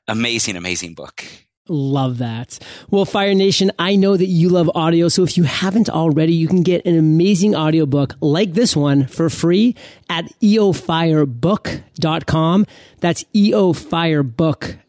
amazing, 0.06 0.56
amazing 0.56 0.92
book. 0.92 1.24
Love 1.68 2.18
that. 2.18 2.59
Well, 2.90 3.07
Fire 3.07 3.33
Nation, 3.33 3.72
I 3.79 3.96
know 3.96 4.18
that 4.18 4.27
you 4.27 4.50
love 4.50 4.70
audio. 4.74 5.09
So 5.09 5.22
if 5.22 5.38
you 5.38 5.44
haven't 5.44 5.88
already, 5.88 6.35
you 6.35 6.46
can 6.46 6.62
get 6.62 6.85
an 6.85 6.98
amazing 6.98 7.57
audiobook 7.57 8.16
like 8.20 8.53
this 8.53 8.77
one 8.77 9.07
for 9.07 9.31
free 9.31 9.74
at 10.11 10.27
eofirebook.com. 10.40 12.66
That's 13.00 13.24
eofirebook.com. 13.35 14.81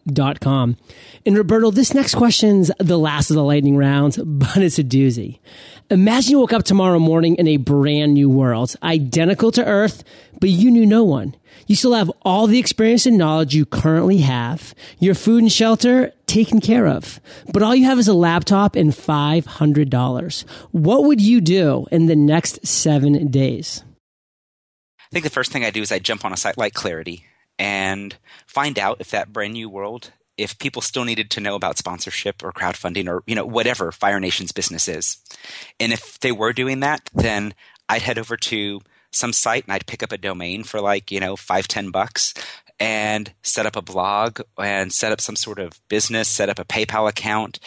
And 1.25 1.37
Roberto, 1.37 1.71
this 1.71 1.93
next 1.93 2.15
question's 2.15 2.71
the 2.77 2.97
last 2.97 3.29
of 3.29 3.35
the 3.35 3.43
lightning 3.43 3.75
round, 3.77 4.17
but 4.25 4.57
it's 4.57 4.79
a 4.79 4.83
doozy. 4.83 5.39
Imagine 5.89 6.31
you 6.31 6.39
woke 6.39 6.53
up 6.53 6.63
tomorrow 6.63 6.99
morning 6.99 7.35
in 7.35 7.47
a 7.47 7.57
brand 7.57 8.13
new 8.13 8.29
world, 8.29 8.75
identical 8.81 9.51
to 9.51 9.65
Earth, 9.65 10.03
but 10.39 10.49
you 10.49 10.71
knew 10.71 10.85
no 10.85 11.03
one. 11.03 11.35
You 11.67 11.75
still 11.75 11.93
have 11.93 12.11
all 12.23 12.47
the 12.47 12.59
experience 12.59 13.05
and 13.05 13.17
knowledge 13.17 13.55
you 13.55 13.65
currently 13.65 14.17
have, 14.17 14.75
your 14.99 15.15
food 15.15 15.43
and 15.43 15.51
shelter 15.51 16.11
taken 16.27 16.59
care 16.59 16.87
of, 16.87 17.19
but 17.53 17.63
all 17.63 17.75
you 17.75 17.85
have 17.85 17.99
is 17.99 18.07
a 18.07 18.13
laptop 18.13 18.75
and 18.75 18.91
$500. 18.91 20.45
What 20.71 21.03
would 21.05 21.21
you 21.21 21.39
do 21.41 21.85
in 21.91 22.07
the 22.07 22.15
next 22.15 22.65
seven 22.65 23.27
days? 23.31 23.83
I 24.99 25.07
think 25.11 25.23
the 25.23 25.29
first 25.29 25.51
thing 25.51 25.63
I 25.63 25.69
do 25.69 25.81
is 25.81 25.91
I 25.91 25.99
jump 25.99 26.25
on 26.25 26.33
a 26.33 26.37
site 26.37 26.57
like 26.57 26.73
Clarity 26.73 27.25
and 27.57 28.17
find 28.45 28.77
out 28.77 28.97
if 28.99 29.11
that 29.11 29.31
brand 29.31 29.53
new 29.53 29.69
world 29.69 30.11
if 30.37 30.59
people 30.59 30.81
still 30.81 31.05
needed 31.05 31.29
to 31.31 31.39
know 31.39 31.55
about 31.55 31.77
sponsorship 31.77 32.43
or 32.43 32.51
crowdfunding 32.51 33.07
or 33.07 33.23
you 33.25 33.35
know 33.35 33.45
whatever 33.45 33.91
Fire 33.91 34.19
Nation's 34.19 34.51
business 34.51 34.87
is. 34.87 35.17
And 35.79 35.93
if 35.93 36.19
they 36.19 36.31
were 36.31 36.53
doing 36.53 36.81
that, 36.81 37.09
then 37.13 37.53
I'd 37.87 38.01
head 38.01 38.17
over 38.17 38.35
to 38.37 38.81
some 39.11 39.33
site 39.33 39.63
and 39.63 39.73
I'd 39.73 39.87
pick 39.87 40.03
up 40.03 40.11
a 40.11 40.17
domain 40.17 40.63
for 40.63 40.81
like, 40.81 41.11
you 41.11 41.19
know, 41.19 41.35
five, 41.35 41.67
ten 41.67 41.89
bucks 41.89 42.33
and 42.79 43.33
set 43.41 43.65
up 43.65 43.75
a 43.77 43.81
blog 43.81 44.41
and 44.57 44.91
set 44.91 45.13
up 45.13 45.21
some 45.21 45.37
sort 45.37 45.59
of 45.59 45.79
business, 45.87 46.27
set 46.27 46.49
up 46.49 46.59
a 46.59 46.65
PayPal 46.65 47.07
account 47.07 47.59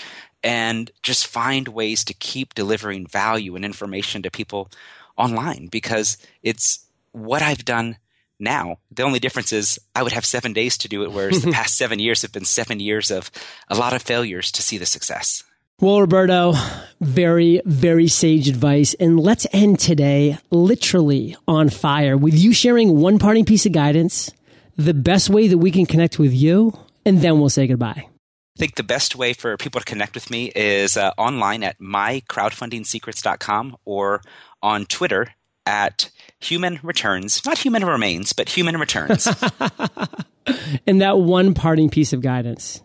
and 0.43 0.91
just 1.03 1.27
find 1.27 1.69
ways 1.69 2.05
to 2.05 2.15
keep 2.15 2.55
delivering 2.55 3.07
value 3.07 3.57
and 3.57 3.65
information 3.65 4.23
to 4.23 4.31
people 4.31 4.71
online 5.17 5.67
because 5.67 6.19
it's 6.43 6.87
what 7.13 7.43
I've 7.43 7.65
done 7.65 7.97
now. 8.39 8.79
The 8.91 9.03
only 9.03 9.19
difference 9.19 9.53
is 9.53 9.79
I 9.95 10.03
would 10.03 10.13
have 10.13 10.25
seven 10.25 10.53
days 10.53 10.79
to 10.79 10.89
do 10.89 11.03
it, 11.03 11.13
whereas 11.13 11.43
the 11.43 11.53
past 11.59 11.77
seven 11.77 11.99
years 11.99 12.23
have 12.23 12.33
been 12.33 12.45
seven 12.45 12.81
years 12.81 13.11
of 13.11 13.31
a 13.69 13.77
lot 13.77 13.93
of 13.93 14.03
failures 14.03 14.51
to 14.53 14.63
see 14.63 14.79
the 14.79 14.87
success. 14.87 15.43
Well, 15.81 16.01
Roberto, 16.01 16.55
very, 17.01 17.63
very 17.65 18.09
sage 18.09 18.49
advice. 18.49 18.95
And 18.95 19.21
let's 19.21 19.47
end 19.53 19.79
today 19.79 20.37
literally 20.51 21.37
on 21.47 21.69
fire 21.69 22.17
with 22.17 22.35
you 22.35 22.53
sharing 22.53 22.97
one 22.97 23.21
parting 23.21 23.45
piece 23.45 23.65
of 23.65 23.71
guidance, 23.71 24.33
the 24.77 24.95
best 24.95 25.31
way 25.31 25.47
that 25.47 25.59
we 25.59 25.71
can 25.71 25.87
connect 25.87 26.19
with 26.19 26.35
you, 26.35 26.77
and 27.07 27.21
then 27.21 27.39
we'll 27.39 27.49
say 27.49 27.69
goodbye. 27.69 28.09
I 28.09 28.59
think 28.59 28.75
the 28.75 28.83
best 28.83 29.15
way 29.15 29.35
for 29.35 29.57
people 29.57 29.81
to 29.81 29.85
connect 29.85 30.17
with 30.17 30.31
me 30.33 30.51
is 30.57 30.97
uh, 30.97 31.13
online 31.17 31.63
at 31.63 31.79
mycrowdfundingsecrets.com 31.79 33.77
or 33.85 34.21
on 34.61 34.85
Twitter 34.85 35.29
at 35.69 36.11
human 36.41 36.81
returns, 36.83 37.45
not 37.45 37.59
human 37.59 37.85
remains, 37.85 38.33
but 38.33 38.49
human 38.49 38.79
returns. 38.79 39.27
and 40.87 41.03
that 41.03 41.19
one 41.19 41.53
parting 41.53 41.91
piece 41.91 42.15
of 42.15 42.23
guidance. 42.23 42.81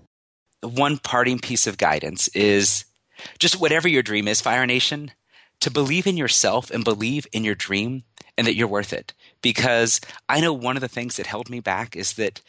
The 0.61 0.67
one 0.67 0.97
parting 0.97 1.39
piece 1.39 1.65
of 1.65 1.77
guidance 1.77 2.27
is 2.29 2.85
just 3.39 3.59
whatever 3.59 3.87
your 3.87 4.03
dream 4.03 4.27
is, 4.27 4.41
Fire 4.41 4.65
Nation, 4.65 5.11
to 5.61 5.71
believe 5.71 6.05
in 6.05 6.17
yourself 6.17 6.69
and 6.69 6.83
believe 6.83 7.25
in 7.31 7.45
your 7.45 7.55
dream 7.55 8.03
and 8.37 8.45
that 8.47 8.55
you're 8.55 8.67
worth 8.67 8.91
it. 8.91 9.13
Because 9.41 10.01
I 10.27 10.41
know 10.41 10.53
one 10.53 10.75
of 10.75 10.81
the 10.81 10.89
things 10.89 11.15
that 11.15 11.27
held 11.27 11.49
me 11.49 11.61
back 11.61 11.95
is 11.95 12.13
that 12.13 12.41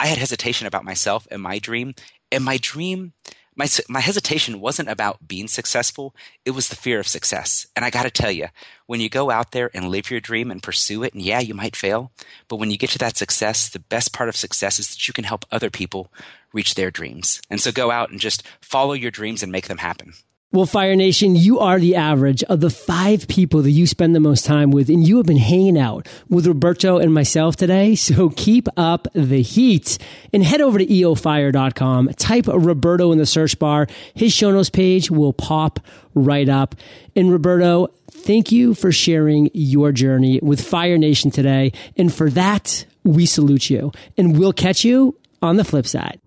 I 0.00 0.06
had 0.06 0.18
hesitation 0.18 0.66
about 0.66 0.84
myself 0.84 1.28
and 1.30 1.40
my 1.40 1.58
dream. 1.58 1.94
And 2.32 2.44
my 2.44 2.58
dream 2.60 3.12
my 3.60 3.68
my 3.88 4.00
hesitation 4.00 4.58
wasn't 4.58 4.88
about 4.88 5.28
being 5.28 5.46
successful 5.46 6.14
it 6.46 6.52
was 6.52 6.68
the 6.68 6.76
fear 6.84 6.98
of 6.98 7.06
success. 7.06 7.66
And 7.76 7.84
i 7.84 7.90
got 7.90 8.04
to 8.04 8.10
tell 8.10 8.30
you 8.30 8.48
when 8.86 9.00
you 9.00 9.10
go 9.10 9.30
out 9.30 9.52
there 9.52 9.70
and 9.74 9.90
live 9.90 10.10
your 10.10 10.20
dream 10.20 10.50
and 10.50 10.62
pursue 10.62 11.02
it 11.02 11.12
and 11.12 11.22
yeah 11.22 11.40
you 11.40 11.54
might 11.54 11.76
fail 11.76 12.10
but 12.48 12.56
when 12.56 12.70
you 12.70 12.78
get 12.78 12.90
to 12.90 12.98
that 12.98 13.18
success 13.18 13.68
the 13.68 13.86
best 13.94 14.14
part 14.14 14.30
of 14.30 14.36
success 14.36 14.78
is 14.78 14.88
that 14.88 15.06
you 15.06 15.12
can 15.12 15.24
help 15.24 15.44
other 15.50 15.70
people 15.70 16.10
reach 16.52 16.74
their 16.74 16.90
dreams. 16.90 17.40
And 17.50 17.60
so 17.60 17.70
go 17.70 17.90
out 17.90 18.10
and 18.10 18.18
just 18.18 18.42
follow 18.60 18.94
your 18.94 19.10
dreams 19.10 19.42
and 19.42 19.52
make 19.52 19.68
them 19.68 19.78
happen 19.78 20.14
well, 20.52 20.66
Fire 20.66 20.96
Nation, 20.96 21.36
you 21.36 21.60
are 21.60 21.78
the 21.78 21.94
average 21.94 22.42
of 22.44 22.58
the 22.58 22.70
five 22.70 23.28
people 23.28 23.62
that 23.62 23.70
you 23.70 23.86
spend 23.86 24.16
the 24.16 24.20
most 24.20 24.44
time 24.44 24.72
with, 24.72 24.88
and 24.88 25.06
you 25.06 25.18
have 25.18 25.26
been 25.26 25.36
hanging 25.36 25.78
out 25.78 26.08
with 26.28 26.44
Roberto 26.44 26.98
and 26.98 27.14
myself 27.14 27.56
today. 27.56 27.94
So 28.10 28.30
keep 28.30 28.66
up 28.76 29.06
the 29.14 29.42
heat 29.42 29.98
and 30.32 30.42
head 30.42 30.60
over 30.60 30.78
to 30.78 30.86
eofire.com. 30.86 32.08
Type 32.16 32.46
Roberto 32.48 33.12
in 33.12 33.18
the 33.18 33.26
search 33.26 33.56
bar. 33.58 33.86
His 34.14 34.32
show 34.32 34.50
notes 34.50 34.68
page 34.70 35.10
will 35.10 35.32
pop 35.32 35.78
right 36.14 36.48
up. 36.48 36.74
And 37.14 37.30
Roberto, 37.30 37.88
thank 38.10 38.50
you 38.50 38.74
for 38.74 38.90
sharing 38.90 39.50
your 39.54 39.92
journey 39.92 40.40
with 40.42 40.60
Fire 40.60 40.98
Nation 40.98 41.30
today. 41.30 41.72
And 41.96 42.12
for 42.12 42.30
that, 42.30 42.84
we 43.04 43.26
salute 43.26 43.70
you. 43.70 43.92
And 44.16 44.36
we'll 44.36 44.52
catch 44.52 44.84
you 44.84 45.16
on 45.40 45.56
the 45.56 45.64
flip 45.64 45.86
side. 45.86 46.20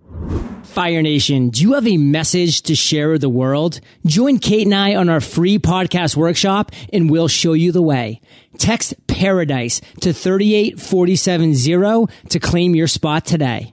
Fire 0.74 1.04
Nation, 1.04 1.50
do 1.50 1.62
you 1.62 1.74
have 1.74 1.86
a 1.86 1.98
message 1.98 2.64
to 2.64 2.74
share 2.74 3.12
with 3.12 3.22
the 3.22 3.30
world? 3.30 3.80
Join 4.08 4.40
Kate 4.40 4.66
and 4.66 4.74
I 4.74 4.96
on 4.96 5.08
our 5.08 5.22
free 5.22 5.60
podcast 5.60 6.16
workshop 6.16 6.72
and 6.92 7.12
we'll 7.12 7.28
show 7.28 7.54
you 7.54 7.72
the 7.72 7.84
way. 7.84 8.22
Text 8.58 8.96
paradise 9.06 9.82
to 10.02 10.14
38470 10.14 12.08
to 12.30 12.40
claim 12.40 12.74
your 12.74 12.88
spot 12.88 13.24
today. 13.24 13.73